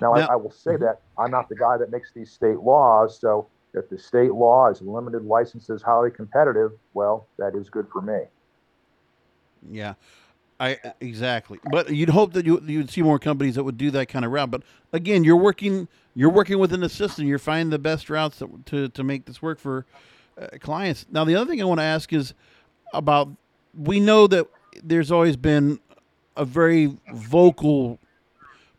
Now, 0.00 0.14
Now- 0.14 0.28
I, 0.28 0.32
I 0.32 0.36
will 0.36 0.50
say 0.50 0.76
that 0.76 1.00
I'm 1.18 1.30
not 1.30 1.48
the 1.48 1.56
guy 1.56 1.76
that 1.76 1.90
makes 1.90 2.12
these 2.12 2.30
state 2.30 2.58
laws. 2.60 3.18
So 3.20 3.46
if 3.74 3.88
the 3.90 3.98
state 3.98 4.32
law 4.32 4.70
is 4.70 4.80
limited 4.80 5.24
licenses, 5.24 5.82
highly 5.82 6.10
competitive, 6.10 6.72
well, 6.94 7.26
that 7.38 7.54
is 7.54 7.68
good 7.68 7.86
for 7.92 8.00
me. 8.00 8.20
Yeah, 9.70 9.94
I 10.60 10.78
exactly. 11.00 11.58
But 11.70 11.90
you'd 11.90 12.10
hope 12.10 12.32
that 12.34 12.46
you 12.46 12.62
you'd 12.64 12.90
see 12.90 13.02
more 13.02 13.18
companies 13.18 13.56
that 13.56 13.64
would 13.64 13.76
do 13.76 13.90
that 13.90 14.08
kind 14.08 14.24
of 14.24 14.30
route. 14.30 14.50
But 14.50 14.62
again, 14.92 15.24
you're 15.24 15.36
working 15.36 15.88
you're 16.14 16.30
working 16.30 16.58
within 16.58 16.80
the 16.80 16.88
system. 16.88 17.26
You're 17.26 17.38
finding 17.38 17.70
the 17.70 17.78
best 17.78 18.08
routes 18.08 18.38
to 18.38 18.60
to, 18.66 18.88
to 18.90 19.04
make 19.04 19.26
this 19.26 19.42
work 19.42 19.58
for 19.58 19.86
uh, 20.40 20.58
clients. 20.60 21.06
Now, 21.10 21.24
the 21.24 21.34
other 21.34 21.50
thing 21.50 21.60
I 21.60 21.64
want 21.64 21.80
to 21.80 21.84
ask 21.84 22.12
is 22.12 22.34
about. 22.92 23.28
We 23.78 24.00
know 24.00 24.26
that 24.28 24.46
there's 24.82 25.12
always 25.12 25.36
been 25.36 25.80
a 26.34 26.44
very 26.44 26.96
vocal 27.12 27.98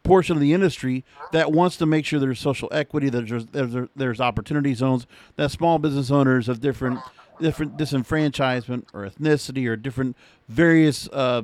portion 0.03 0.35
of 0.35 0.41
the 0.41 0.53
industry 0.53 1.03
that 1.33 1.51
wants 1.51 1.77
to 1.77 1.85
make 1.85 2.05
sure 2.05 2.19
there's 2.19 2.39
social 2.39 2.69
equity, 2.71 3.09
that 3.09 3.27
there's 3.27 3.45
there's, 3.47 3.89
there's 3.95 4.21
opportunity 4.21 4.73
zones, 4.73 5.05
that 5.35 5.51
small 5.51 5.77
business 5.77 6.09
owners 6.09 6.49
of 6.49 6.61
different 6.61 6.99
different 7.39 7.77
disenfranchisement 7.77 8.85
or 8.93 9.07
ethnicity 9.07 9.67
or 9.67 9.75
different 9.75 10.17
various 10.47 11.07
uh, 11.09 11.43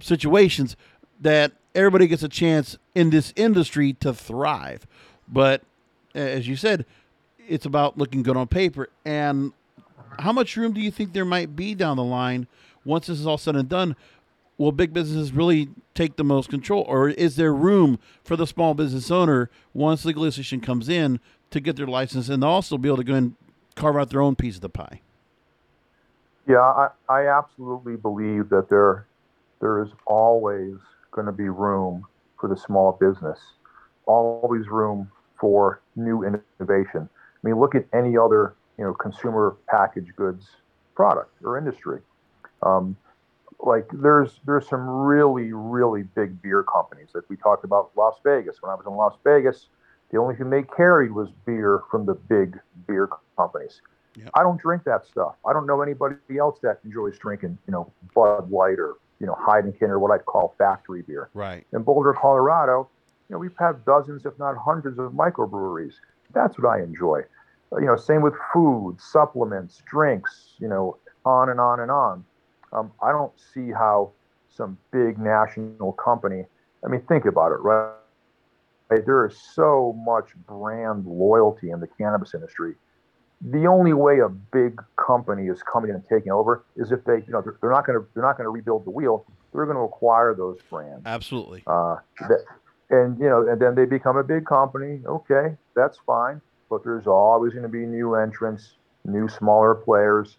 situations 0.00 0.76
that 1.20 1.52
everybody 1.74 2.06
gets 2.06 2.22
a 2.22 2.28
chance 2.28 2.76
in 2.94 3.10
this 3.10 3.32
industry 3.36 3.92
to 3.92 4.12
thrive. 4.12 4.86
But 5.28 5.62
as 6.14 6.48
you 6.48 6.56
said, 6.56 6.84
it's 7.48 7.66
about 7.66 7.98
looking 7.98 8.22
good 8.22 8.36
on 8.36 8.46
paper. 8.46 8.88
And 9.04 9.52
how 10.18 10.32
much 10.32 10.56
room 10.56 10.72
do 10.72 10.80
you 10.80 10.90
think 10.90 11.12
there 11.12 11.24
might 11.24 11.56
be 11.56 11.74
down 11.74 11.96
the 11.96 12.04
line 12.04 12.46
once 12.84 13.06
this 13.06 13.20
is 13.20 13.26
all 13.26 13.38
said 13.38 13.56
and 13.56 13.68
done? 13.68 13.96
Will 14.56 14.72
big 14.72 14.92
businesses 14.92 15.32
really 15.32 15.68
take 15.94 16.16
the 16.16 16.22
most 16.22 16.48
control, 16.48 16.84
or 16.86 17.08
is 17.08 17.34
there 17.34 17.52
room 17.52 17.98
for 18.22 18.36
the 18.36 18.46
small 18.46 18.72
business 18.72 19.10
owner 19.10 19.50
once 19.72 20.02
the 20.02 20.08
legalization 20.08 20.60
comes 20.60 20.88
in 20.88 21.18
to 21.50 21.58
get 21.58 21.74
their 21.74 21.88
license 21.88 22.28
and 22.28 22.44
also 22.44 22.78
be 22.78 22.88
able 22.88 22.98
to 22.98 23.04
go 23.04 23.14
and 23.14 23.34
carve 23.74 23.96
out 23.96 24.10
their 24.10 24.20
own 24.20 24.36
piece 24.36 24.54
of 24.54 24.60
the 24.60 24.68
pie? 24.68 25.00
Yeah, 26.46 26.60
I, 26.60 26.90
I 27.08 27.26
absolutely 27.26 27.96
believe 27.96 28.48
that 28.50 28.68
there 28.68 29.06
there 29.60 29.82
is 29.82 29.88
always 30.06 30.74
going 31.10 31.26
to 31.26 31.32
be 31.32 31.48
room 31.48 32.06
for 32.38 32.48
the 32.48 32.56
small 32.56 32.92
business, 32.92 33.38
always 34.06 34.68
room 34.68 35.10
for 35.40 35.80
new 35.96 36.22
innovation. 36.22 37.08
I 37.44 37.48
mean, 37.48 37.58
look 37.58 37.74
at 37.74 37.84
any 37.92 38.16
other 38.16 38.54
you 38.78 38.84
know 38.84 38.94
consumer 38.94 39.56
packaged 39.68 40.16
goods 40.16 40.48
product 40.94 41.30
or 41.44 41.58
industry. 41.58 42.00
Um, 42.62 42.96
like 43.60 43.86
there's 43.92 44.40
there's 44.46 44.68
some 44.68 44.88
really 44.88 45.52
really 45.52 46.02
big 46.02 46.40
beer 46.42 46.62
companies 46.62 47.08
like 47.14 47.24
we 47.28 47.36
talked 47.36 47.64
about 47.64 47.90
Las 47.96 48.16
Vegas. 48.24 48.62
When 48.62 48.70
I 48.70 48.74
was 48.74 48.86
in 48.86 48.94
Las 48.94 49.14
Vegas, 49.24 49.68
the 50.10 50.18
only 50.18 50.34
thing 50.34 50.50
they 50.50 50.62
carried 50.62 51.12
was 51.12 51.28
beer 51.44 51.82
from 51.90 52.06
the 52.06 52.14
big 52.14 52.58
beer 52.86 53.08
companies. 53.36 53.80
I 54.34 54.42
don't 54.42 54.60
drink 54.60 54.84
that 54.84 55.06
stuff. 55.06 55.34
I 55.44 55.52
don't 55.52 55.66
know 55.66 55.82
anybody 55.82 56.16
else 56.38 56.60
that 56.62 56.78
enjoys 56.84 57.18
drinking, 57.18 57.58
you 57.66 57.72
know, 57.72 57.92
Bud 58.14 58.50
Light 58.50 58.78
or 58.78 58.94
you 59.20 59.26
know 59.26 59.34
Heineken 59.34 59.88
or 59.88 59.98
what 59.98 60.12
I'd 60.12 60.24
call 60.24 60.54
factory 60.56 61.02
beer. 61.02 61.28
Right. 61.34 61.66
In 61.72 61.82
Boulder, 61.82 62.14
Colorado, 62.14 62.88
you 63.28 63.34
know, 63.34 63.38
we've 63.38 63.56
had 63.58 63.84
dozens, 63.84 64.24
if 64.24 64.38
not 64.38 64.56
hundreds, 64.56 64.98
of 64.98 65.12
microbreweries. 65.12 65.94
That's 66.34 66.58
what 66.58 66.68
I 66.68 66.82
enjoy. 66.82 67.20
Uh, 67.72 67.78
you 67.78 67.86
know, 67.86 67.96
same 67.96 68.22
with 68.22 68.34
food, 68.52 68.96
supplements, 69.00 69.82
drinks, 69.86 70.54
you 70.58 70.68
know, 70.68 70.98
on 71.24 71.48
and 71.48 71.60
on 71.60 71.80
and 71.80 71.90
on. 71.90 72.24
Um, 72.72 72.92
I 73.02 73.12
don't 73.12 73.32
see 73.38 73.70
how 73.70 74.12
some 74.48 74.78
big 74.92 75.18
national 75.18 75.92
company, 75.92 76.44
I 76.84 76.88
mean, 76.88 77.02
think 77.02 77.24
about 77.24 77.52
it, 77.52 77.60
right? 77.60 77.92
right? 78.88 79.04
There 79.04 79.26
is 79.26 79.36
so 79.54 79.94
much 80.04 80.30
brand 80.46 81.06
loyalty 81.06 81.70
in 81.70 81.80
the 81.80 81.86
cannabis 81.86 82.34
industry. 82.34 82.74
The 83.40 83.66
only 83.66 83.92
way 83.92 84.20
a 84.20 84.28
big 84.28 84.80
company 84.96 85.48
is 85.48 85.62
coming 85.62 85.90
in 85.90 85.96
and 85.96 86.04
taking 86.08 86.32
over 86.32 86.64
is 86.76 86.92
if 86.92 87.04
they, 87.04 87.16
you 87.16 87.32
know, 87.32 87.42
they're, 87.42 87.56
they're 87.60 87.70
not 87.70 87.86
going 87.86 87.98
to 87.98 88.06
they're 88.14 88.22
not 88.22 88.36
going 88.36 88.46
to 88.46 88.50
rebuild 88.50 88.86
the 88.86 88.90
wheel. 88.90 89.26
They're 89.52 89.66
going 89.66 89.76
to 89.76 89.82
acquire 89.82 90.34
those 90.34 90.58
brands. 90.70 91.02
Absolutely. 91.04 91.62
Uh, 91.66 91.96
that, 92.28 92.44
and 92.90 93.18
you 93.18 93.28
know, 93.28 93.46
and 93.46 93.60
then 93.60 93.74
they 93.74 93.84
become 93.84 94.16
a 94.16 94.24
big 94.24 94.46
company. 94.46 95.00
Okay, 95.06 95.56
that's 95.74 95.98
fine. 96.06 96.40
But 96.70 96.84
there's 96.84 97.06
always 97.06 97.52
going 97.52 97.64
to 97.64 97.68
be 97.68 97.86
new 97.86 98.14
entrants, 98.14 98.74
new 99.04 99.28
smaller 99.28 99.74
players. 99.74 100.36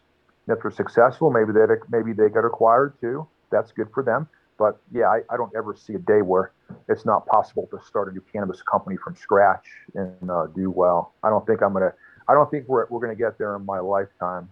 And 0.48 0.58
if 0.58 0.62
they're 0.62 0.72
successful, 0.72 1.32
maybe 1.32 1.52
they 1.54 1.66
maybe 1.90 2.14
they 2.14 2.30
get 2.30 2.46
acquired 2.46 2.94
too. 3.00 3.28
That's 3.52 3.72
good 3.72 3.88
for 3.94 4.04
them. 4.04 4.28
But 4.58 4.80
yeah, 4.92 5.08
I, 5.08 5.22
I 5.30 5.38
don't 5.38 5.52
ever 5.56 5.76
see 5.76 5.94
a 5.96 6.00
day 6.00 6.22
where 6.22 6.52
it's 6.88 7.06
not 7.06 7.26
possible 7.26 7.68
to 7.72 7.80
start 7.86 8.10
a 8.10 8.12
new 8.12 8.24
cannabis 8.32 8.62
company 8.62 8.98
from 8.98 9.16
scratch 9.16 9.66
and 9.94 10.30
uh, 10.30 10.48
do 10.48 10.72
well. 10.72 11.14
I 11.24 11.30
don't 11.30 11.46
think 11.46 11.62
I'm 11.62 11.74
gonna. 11.74 11.94
I 12.28 12.34
don't 12.34 12.50
think 12.50 12.68
we're 12.68 12.86
we're 12.90 13.02
gonna 13.02 13.16
get 13.16 13.38
there 13.38 13.56
in 13.56 13.66
my 13.66 13.80
lifetime. 13.80 14.50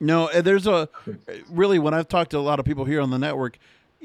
No, 0.00 0.28
there's 0.40 0.66
a 0.66 0.88
really 1.50 1.78
when 1.78 1.94
I've 1.94 2.08
talked 2.08 2.30
to 2.32 2.38
a 2.38 2.40
lot 2.40 2.58
of 2.58 2.64
people 2.64 2.84
here 2.84 3.00
on 3.00 3.10
the 3.10 3.18
network, 3.18 3.58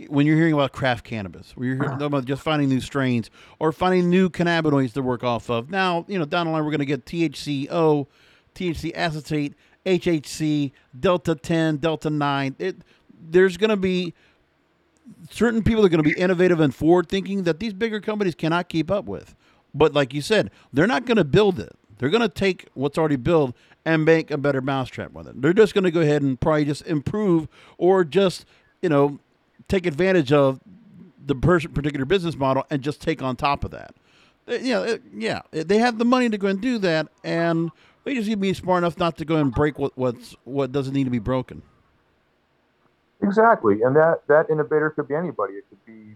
when 0.07 0.25
you're 0.25 0.35
hearing 0.35 0.53
about 0.53 0.71
craft 0.71 1.03
cannabis, 1.03 1.55
where 1.55 1.67
you're 1.67 1.75
hearing 1.75 1.91
uh-huh. 1.91 2.05
about 2.05 2.25
just 2.25 2.41
finding 2.41 2.69
new 2.69 2.79
strains 2.79 3.29
or 3.59 3.71
finding 3.71 4.09
new 4.09 4.29
cannabinoids 4.29 4.93
to 4.93 5.01
work 5.01 5.23
off 5.23 5.49
of. 5.49 5.69
Now, 5.69 6.05
you 6.07 6.19
know, 6.19 6.25
down 6.25 6.45
the 6.45 6.51
line 6.51 6.63
we're 6.63 6.71
going 6.71 6.79
to 6.79 6.85
get 6.85 7.05
THCO, 7.05 8.07
THC 8.53 8.91
acetate, 8.95 9.53
HHC, 9.85 10.71
Delta 10.99 11.35
10, 11.35 11.77
Delta 11.77 12.09
9. 12.09 12.55
It, 12.59 12.77
there's 13.29 13.57
going 13.57 13.69
to 13.69 13.77
be 13.77 14.13
certain 15.31 15.63
people 15.63 15.81
that 15.81 15.87
are 15.87 15.97
going 15.97 16.03
to 16.03 16.15
be 16.15 16.19
innovative 16.19 16.59
and 16.59 16.75
forward 16.75 17.09
thinking 17.09 17.43
that 17.43 17.59
these 17.59 17.73
bigger 17.73 17.99
companies 17.99 18.35
cannot 18.35 18.69
keep 18.69 18.91
up 18.91 19.05
with. 19.05 19.35
But 19.73 19.93
like 19.93 20.13
you 20.13 20.21
said, 20.21 20.51
they're 20.71 20.87
not 20.87 21.05
going 21.05 21.17
to 21.17 21.23
build 21.23 21.59
it. 21.59 21.75
They're 21.97 22.09
going 22.09 22.21
to 22.21 22.29
take 22.29 22.67
what's 22.73 22.97
already 22.97 23.15
built 23.15 23.55
and 23.85 24.05
make 24.05 24.29
a 24.29 24.37
better 24.37 24.61
mousetrap 24.61 25.13
with 25.13 25.27
it. 25.27 25.41
They're 25.41 25.53
just 25.53 25.73
going 25.73 25.85
to 25.85 25.91
go 25.91 26.01
ahead 26.01 26.21
and 26.21 26.39
probably 26.39 26.65
just 26.65 26.85
improve 26.85 27.47
or 27.77 28.03
just, 28.03 28.45
you 28.81 28.89
know, 28.89 29.19
take 29.67 29.85
advantage 29.85 30.31
of 30.31 30.59
the 31.25 31.35
particular 31.35 32.05
business 32.05 32.35
model 32.35 32.65
and 32.69 32.81
just 32.81 33.01
take 33.01 33.21
on 33.21 33.35
top 33.35 33.63
of 33.63 33.71
that. 33.71 33.93
Uh, 34.47 34.53
yeah, 34.61 34.95
yeah, 35.13 35.41
they 35.51 35.77
have 35.77 35.97
the 35.97 36.05
money 36.05 36.29
to 36.29 36.37
go 36.37 36.47
and 36.47 36.61
do 36.61 36.77
that, 36.77 37.07
and 37.23 37.69
they 38.05 38.15
just 38.15 38.27
need 38.27 38.35
to 38.35 38.39
be 38.39 38.53
smart 38.53 38.83
enough 38.83 38.97
not 38.97 39.17
to 39.17 39.25
go 39.25 39.35
and 39.35 39.53
break 39.53 39.77
what 39.77 39.97
what's 39.97 40.35
what 40.45 40.71
doesn't 40.71 40.93
need 40.93 41.03
to 41.03 41.09
be 41.09 41.19
broken. 41.19 41.61
Exactly, 43.21 43.81
and 43.81 43.95
that 43.95 44.21
that 44.27 44.49
innovator 44.49 44.89
could 44.91 45.07
be 45.07 45.15
anybody. 45.15 45.55
It 45.55 45.65
could 45.69 45.85
be 45.85 46.15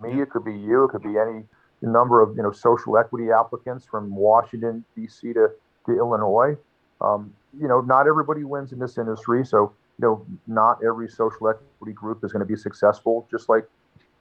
me. 0.00 0.22
It 0.22 0.30
could 0.30 0.44
be 0.44 0.54
you. 0.54 0.84
It 0.84 0.90
could 0.90 1.02
be 1.02 1.18
any 1.18 1.42
number 1.80 2.22
of 2.22 2.36
you 2.36 2.42
know 2.42 2.52
social 2.52 2.96
equity 2.96 3.32
applicants 3.32 3.84
from 3.84 4.14
Washington 4.14 4.84
D.C. 4.94 5.32
to 5.32 5.50
to 5.86 5.92
Illinois. 5.92 6.56
Um, 7.00 7.34
you 7.58 7.66
know, 7.66 7.80
not 7.80 8.06
everybody 8.06 8.44
wins 8.44 8.72
in 8.72 8.78
this 8.78 8.96
industry, 8.96 9.44
so 9.44 9.72
you 9.98 10.06
know, 10.06 10.26
not 10.46 10.82
every 10.84 11.08
social 11.08 11.48
equity 11.48 11.92
group 11.92 12.24
is 12.24 12.32
going 12.32 12.40
to 12.40 12.46
be 12.46 12.56
successful. 12.56 13.26
Just 13.30 13.48
like 13.48 13.64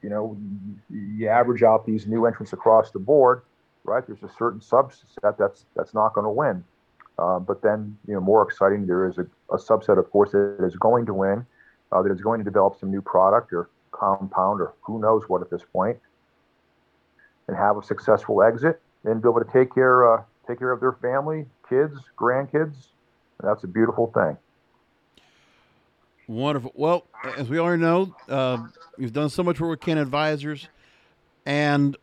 you 0.02 0.10
know, 0.10 0.38
you 0.90 1.28
average 1.28 1.64
out 1.64 1.86
these 1.86 2.08
new 2.08 2.26
entrants 2.26 2.54
across 2.54 2.92
the 2.92 3.00
board, 3.00 3.44
right? 3.84 4.06
There's 4.06 4.24
a 4.24 4.34
certain 4.38 4.60
subset 4.60 5.38
that's 5.38 5.66
that's 5.76 5.94
not 5.94 6.14
going 6.14 6.26
to 6.26 6.32
win. 6.32 6.64
Uh, 7.20 7.40
but 7.40 7.62
then, 7.62 7.96
you 8.08 8.16
know, 8.16 8.20
more 8.20 8.42
exciting, 8.42 8.88
there 8.88 9.08
is 9.08 9.20
a, 9.20 9.28
a 9.54 9.58
subset, 9.58 10.00
of 10.00 10.10
course, 10.10 10.32
that 10.32 10.58
is 10.66 10.76
going 10.78 11.06
to 11.06 11.14
win 11.14 11.46
uh, 11.92 12.02
that 12.02 12.12
is 12.12 12.22
going 12.22 12.40
to 12.40 12.44
develop 12.44 12.80
some 12.80 12.90
new 12.90 13.02
product 13.02 13.54
or 13.54 13.70
compound 13.92 14.62
or 14.62 14.74
who 14.82 15.00
knows 15.00 15.24
what 15.28 15.42
at 15.42 15.50
this 15.50 15.62
point, 15.72 15.98
and 17.48 17.56
have 17.56 17.78
a 17.78 17.84
successful 17.84 18.42
exit 18.42 18.82
and 19.04 19.22
be 19.22 19.30
able 19.30 19.44
to 19.44 19.52
take 19.52 19.74
care 19.74 20.12
uh, 20.12 20.24
take 20.48 20.60
care 20.60 20.72
of 20.72 20.80
their 20.80 20.94
family, 20.94 21.46
kids, 21.70 22.00
grandkids. 22.18 22.88
That's 23.44 23.64
a 23.64 23.68
beautiful 23.68 24.08
thing. 24.14 24.38
Wonderful. 26.28 26.72
Well, 26.76 27.06
as 27.38 27.50
we 27.50 27.60
already 27.60 27.82
know, 27.82 28.16
uh, 28.30 28.68
we've 28.98 29.14
done 29.14 29.30
so 29.30 29.44
much 29.44 29.60
work 29.60 29.72
with 29.72 29.82
Canna 29.82 30.02
Advisors, 30.02 30.70
and 31.46 31.98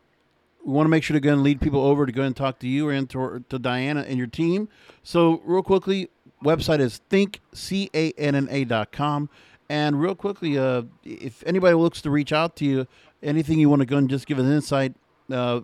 we 0.64 0.72
want 0.72 0.87
to 0.87 0.90
make 0.90 1.02
sure 1.02 1.14
to 1.14 1.20
go 1.20 1.33
and 1.33 1.42
lead 1.42 1.61
people 1.61 1.81
over 1.81 2.04
to 2.04 2.12
go 2.12 2.22
and 2.22 2.37
talk 2.37 2.59
to 2.61 2.68
you 2.68 2.90
and 2.90 3.09
to, 3.11 3.44
to 3.48 3.59
Diana 3.59 4.02
and 4.02 4.18
your 4.18 4.26
team. 4.26 4.68
So, 5.02 5.40
real 5.44 5.62
quickly, 5.62 6.11
website 6.44 6.81
is 6.81 7.00
thinkcanna.com. 7.11 9.31
And 9.70 10.00
real 10.00 10.14
quickly, 10.14 10.59
uh, 10.59 10.83
if 11.04 11.42
anybody 11.46 11.74
looks 11.74 12.00
to 12.02 12.11
reach 12.11 12.33
out 12.33 12.57
to 12.57 12.64
you, 12.64 12.87
anything 13.22 13.59
you 13.59 13.68
want 13.68 13.81
to 13.81 13.87
go 13.87 13.98
and 13.98 14.09
just 14.09 14.26
give 14.26 14.38
an 14.38 14.50
insight, 14.50 14.94
uh, 15.31 15.61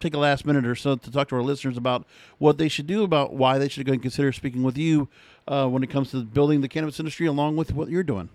take 0.00 0.14
a 0.14 0.18
last 0.18 0.44
minute 0.44 0.66
or 0.66 0.74
so 0.74 0.96
to 0.96 1.10
talk 1.10 1.28
to 1.28 1.36
our 1.36 1.42
listeners 1.42 1.76
about 1.76 2.06
what 2.38 2.58
they 2.58 2.68
should 2.68 2.86
do 2.86 3.04
about 3.04 3.34
why 3.34 3.58
they 3.58 3.68
should 3.68 3.86
go 3.86 3.92
and 3.92 4.02
consider 4.02 4.32
speaking 4.32 4.62
with 4.62 4.76
you 4.76 5.08
uh, 5.48 5.68
when 5.68 5.82
it 5.82 5.90
comes 5.90 6.10
to 6.10 6.22
building 6.22 6.60
the 6.60 6.68
cannabis 6.68 6.98
industry 6.98 7.26
along 7.26 7.56
with 7.56 7.72
what 7.72 7.88
you're 7.88 8.02
doing. 8.02 8.28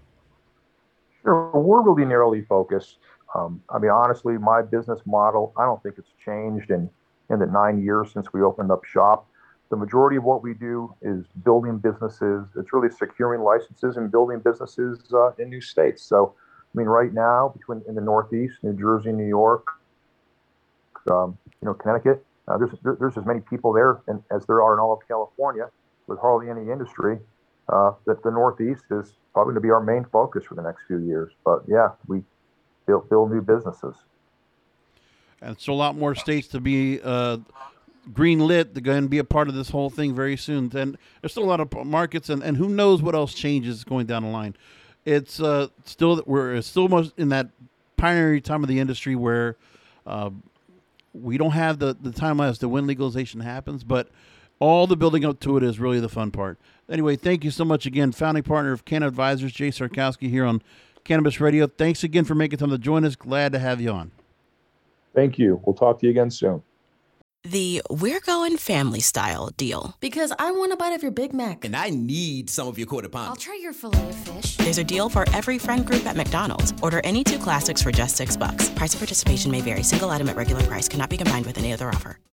Sure, 1.23 1.51
we're 1.53 1.81
really 1.81 2.05
narrowly 2.05 2.41
focused. 2.43 2.97
Um, 3.35 3.61
I 3.69 3.79
mean, 3.79 3.91
honestly, 3.91 4.37
my 4.37 4.61
business 4.61 4.99
model, 5.05 5.53
I 5.57 5.65
don't 5.65 5.81
think 5.83 5.95
it's 5.97 6.11
changed 6.23 6.71
in, 6.71 6.89
in 7.29 7.39
the 7.39 7.45
nine 7.45 7.83
years 7.83 8.11
since 8.13 8.31
we 8.31 8.41
opened 8.41 8.71
up 8.71 8.85
shop 8.85 9.27
the 9.69 9.75
majority 9.75 10.17
of 10.17 10.23
what 10.23 10.43
we 10.43 10.53
do 10.53 10.93
is 11.01 11.25
building 11.43 11.77
businesses. 11.77 12.45
It's 12.55 12.71
really 12.71 12.89
securing 12.89 13.41
licenses 13.41 13.97
and 13.97 14.09
building 14.09 14.39
businesses 14.39 14.99
uh, 15.13 15.31
in 15.37 15.49
new 15.49 15.61
states. 15.61 16.03
So, 16.03 16.33
I 16.73 16.77
mean, 16.77 16.87
right 16.87 17.13
now, 17.13 17.53
between 17.55 17.81
in 17.87 17.95
the 17.95 18.01
Northeast, 18.01 18.55
New 18.63 18.73
Jersey, 18.73 19.11
New 19.11 19.27
York, 19.27 19.67
um, 21.11 21.37
you 21.61 21.65
know, 21.65 21.73
Connecticut, 21.73 22.25
uh, 22.47 22.57
there's 22.57 22.71
there, 22.81 22.95
there's 22.99 23.17
as 23.17 23.25
many 23.25 23.41
people 23.41 23.73
there 23.73 23.99
as 24.31 24.45
there 24.45 24.61
are 24.61 24.73
in 24.73 24.79
all 24.79 24.93
of 24.93 24.99
California, 25.07 25.69
with 26.07 26.19
hardly 26.19 26.49
any 26.49 26.71
industry. 26.71 27.19
Uh, 27.69 27.91
that 28.05 28.23
the 28.23 28.31
Northeast 28.31 28.83
is 28.91 29.11
probably 29.33 29.51
going 29.51 29.55
to 29.55 29.61
be 29.61 29.71
our 29.71 29.83
main 29.83 30.05
focus 30.05 30.45
for 30.45 30.55
the 30.55 30.61
next 30.61 30.83
few 30.87 30.99
years. 30.99 31.33
But 31.43 31.63
yeah, 31.67 31.89
we 32.07 32.23
build 32.85 33.09
build 33.09 33.31
new 33.31 33.41
businesses. 33.41 33.95
And 35.41 35.59
so 35.59 35.73
a 35.73 35.75
lot 35.75 35.97
more 35.97 36.15
states 36.15 36.47
to 36.49 36.61
be 36.61 37.01
uh, 37.03 37.37
green 38.13 38.39
lit 38.39 38.73
to 38.75 38.81
go 38.81 38.93
and 38.93 39.09
be 39.09 39.17
a 39.17 39.23
part 39.23 39.49
of 39.49 39.53
this 39.53 39.69
whole 39.69 39.89
thing 39.89 40.15
very 40.15 40.37
soon. 40.37 40.71
And 40.75 40.97
there's 41.21 41.31
still 41.31 41.43
a 41.43 41.45
lot 41.45 41.59
of 41.59 41.85
markets, 41.85 42.29
and, 42.29 42.41
and 42.41 42.57
who 42.57 42.69
knows 42.69 43.01
what 43.01 43.15
else 43.15 43.33
changes 43.33 43.83
going 43.83 44.07
down 44.07 44.23
the 44.23 44.29
line. 44.29 44.55
It's 45.05 45.39
uh, 45.39 45.67
still 45.85 46.23
we're 46.25 46.61
still 46.61 46.87
most 46.87 47.13
in 47.17 47.29
that 47.29 47.49
pioneering 47.97 48.41
time 48.41 48.63
of 48.63 48.69
the 48.69 48.79
industry 48.79 49.15
where 49.15 49.55
uh, 50.05 50.29
we 51.13 51.37
don't 51.37 51.51
have 51.51 51.79
the 51.79 51.95
the 51.99 52.11
timeline 52.11 52.49
as 52.49 52.59
to 52.59 52.69
when 52.69 52.87
legalization 52.87 53.39
happens, 53.41 53.83
but 53.83 54.09
all 54.59 54.87
the 54.87 54.97
building 54.97 55.25
up 55.25 55.39
to 55.41 55.57
it 55.57 55.63
is 55.63 55.79
really 55.79 55.99
the 55.99 56.09
fun 56.09 56.31
part. 56.31 56.59
Anyway, 56.89 57.15
thank 57.15 57.43
you 57.43 57.51
so 57.51 57.65
much 57.65 57.85
again, 57.85 58.11
founding 58.11 58.43
partner 58.43 58.71
of 58.71 58.85
Canna 58.85 59.07
Advisors, 59.07 59.51
Jay 59.51 59.69
Czarkowski 59.69 60.29
here 60.29 60.45
on 60.45 60.61
Cannabis 61.03 61.39
Radio. 61.39 61.67
Thanks 61.67 62.03
again 62.03 62.25
for 62.25 62.35
making 62.35 62.59
time 62.59 62.69
to 62.69 62.77
join 62.77 63.05
us. 63.05 63.15
Glad 63.15 63.51
to 63.53 63.59
have 63.59 63.81
you 63.81 63.91
on. 63.91 64.11
Thank 65.13 65.37
you. 65.37 65.61
We'll 65.65 65.75
talk 65.75 65.99
to 65.99 66.05
you 66.05 66.11
again 66.11 66.31
soon 66.31 66.63
the 67.51 67.81
We're 67.89 68.19
Going 68.19 68.57
Family 68.57 68.99
Style 68.99 69.49
deal. 69.57 69.95
Because 69.99 70.33
I 70.37 70.51
want 70.51 70.73
a 70.73 70.77
bite 70.77 70.93
of 70.93 71.01
your 71.01 71.11
Big 71.11 71.33
Mac. 71.33 71.65
And 71.65 71.75
I 71.75 71.89
need 71.89 72.49
some 72.49 72.67
of 72.67 72.77
your 72.77 72.87
quarter 72.87 73.09
pound. 73.09 73.29
I'll 73.29 73.35
try 73.35 73.57
your 73.61 73.73
filet 73.73 74.09
of 74.09 74.15
fish. 74.15 74.57
There's 74.57 74.77
a 74.77 74.83
deal 74.83 75.09
for 75.09 75.25
every 75.33 75.57
friend 75.57 75.85
group 75.85 76.05
at 76.05 76.15
McDonald's. 76.15 76.73
Order 76.81 77.01
any 77.03 77.23
two 77.23 77.39
classics 77.39 77.81
for 77.81 77.91
just 77.91 78.15
six 78.15 78.35
bucks. 78.35 78.69
Price 78.69 78.93
of 78.93 78.99
participation 78.99 79.51
may 79.51 79.61
vary. 79.61 79.83
Single 79.83 80.09
item 80.09 80.29
at 80.29 80.35
regular 80.35 80.63
price 80.63 80.87
cannot 80.87 81.09
be 81.09 81.17
combined 81.17 81.45
with 81.45 81.57
any 81.57 81.73
other 81.73 81.89
offer. 81.89 82.19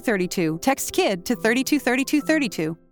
323232. 0.00 0.60
Text 0.60 0.92
KID 0.92 1.24
to 1.24 1.36
323232. 1.36 2.85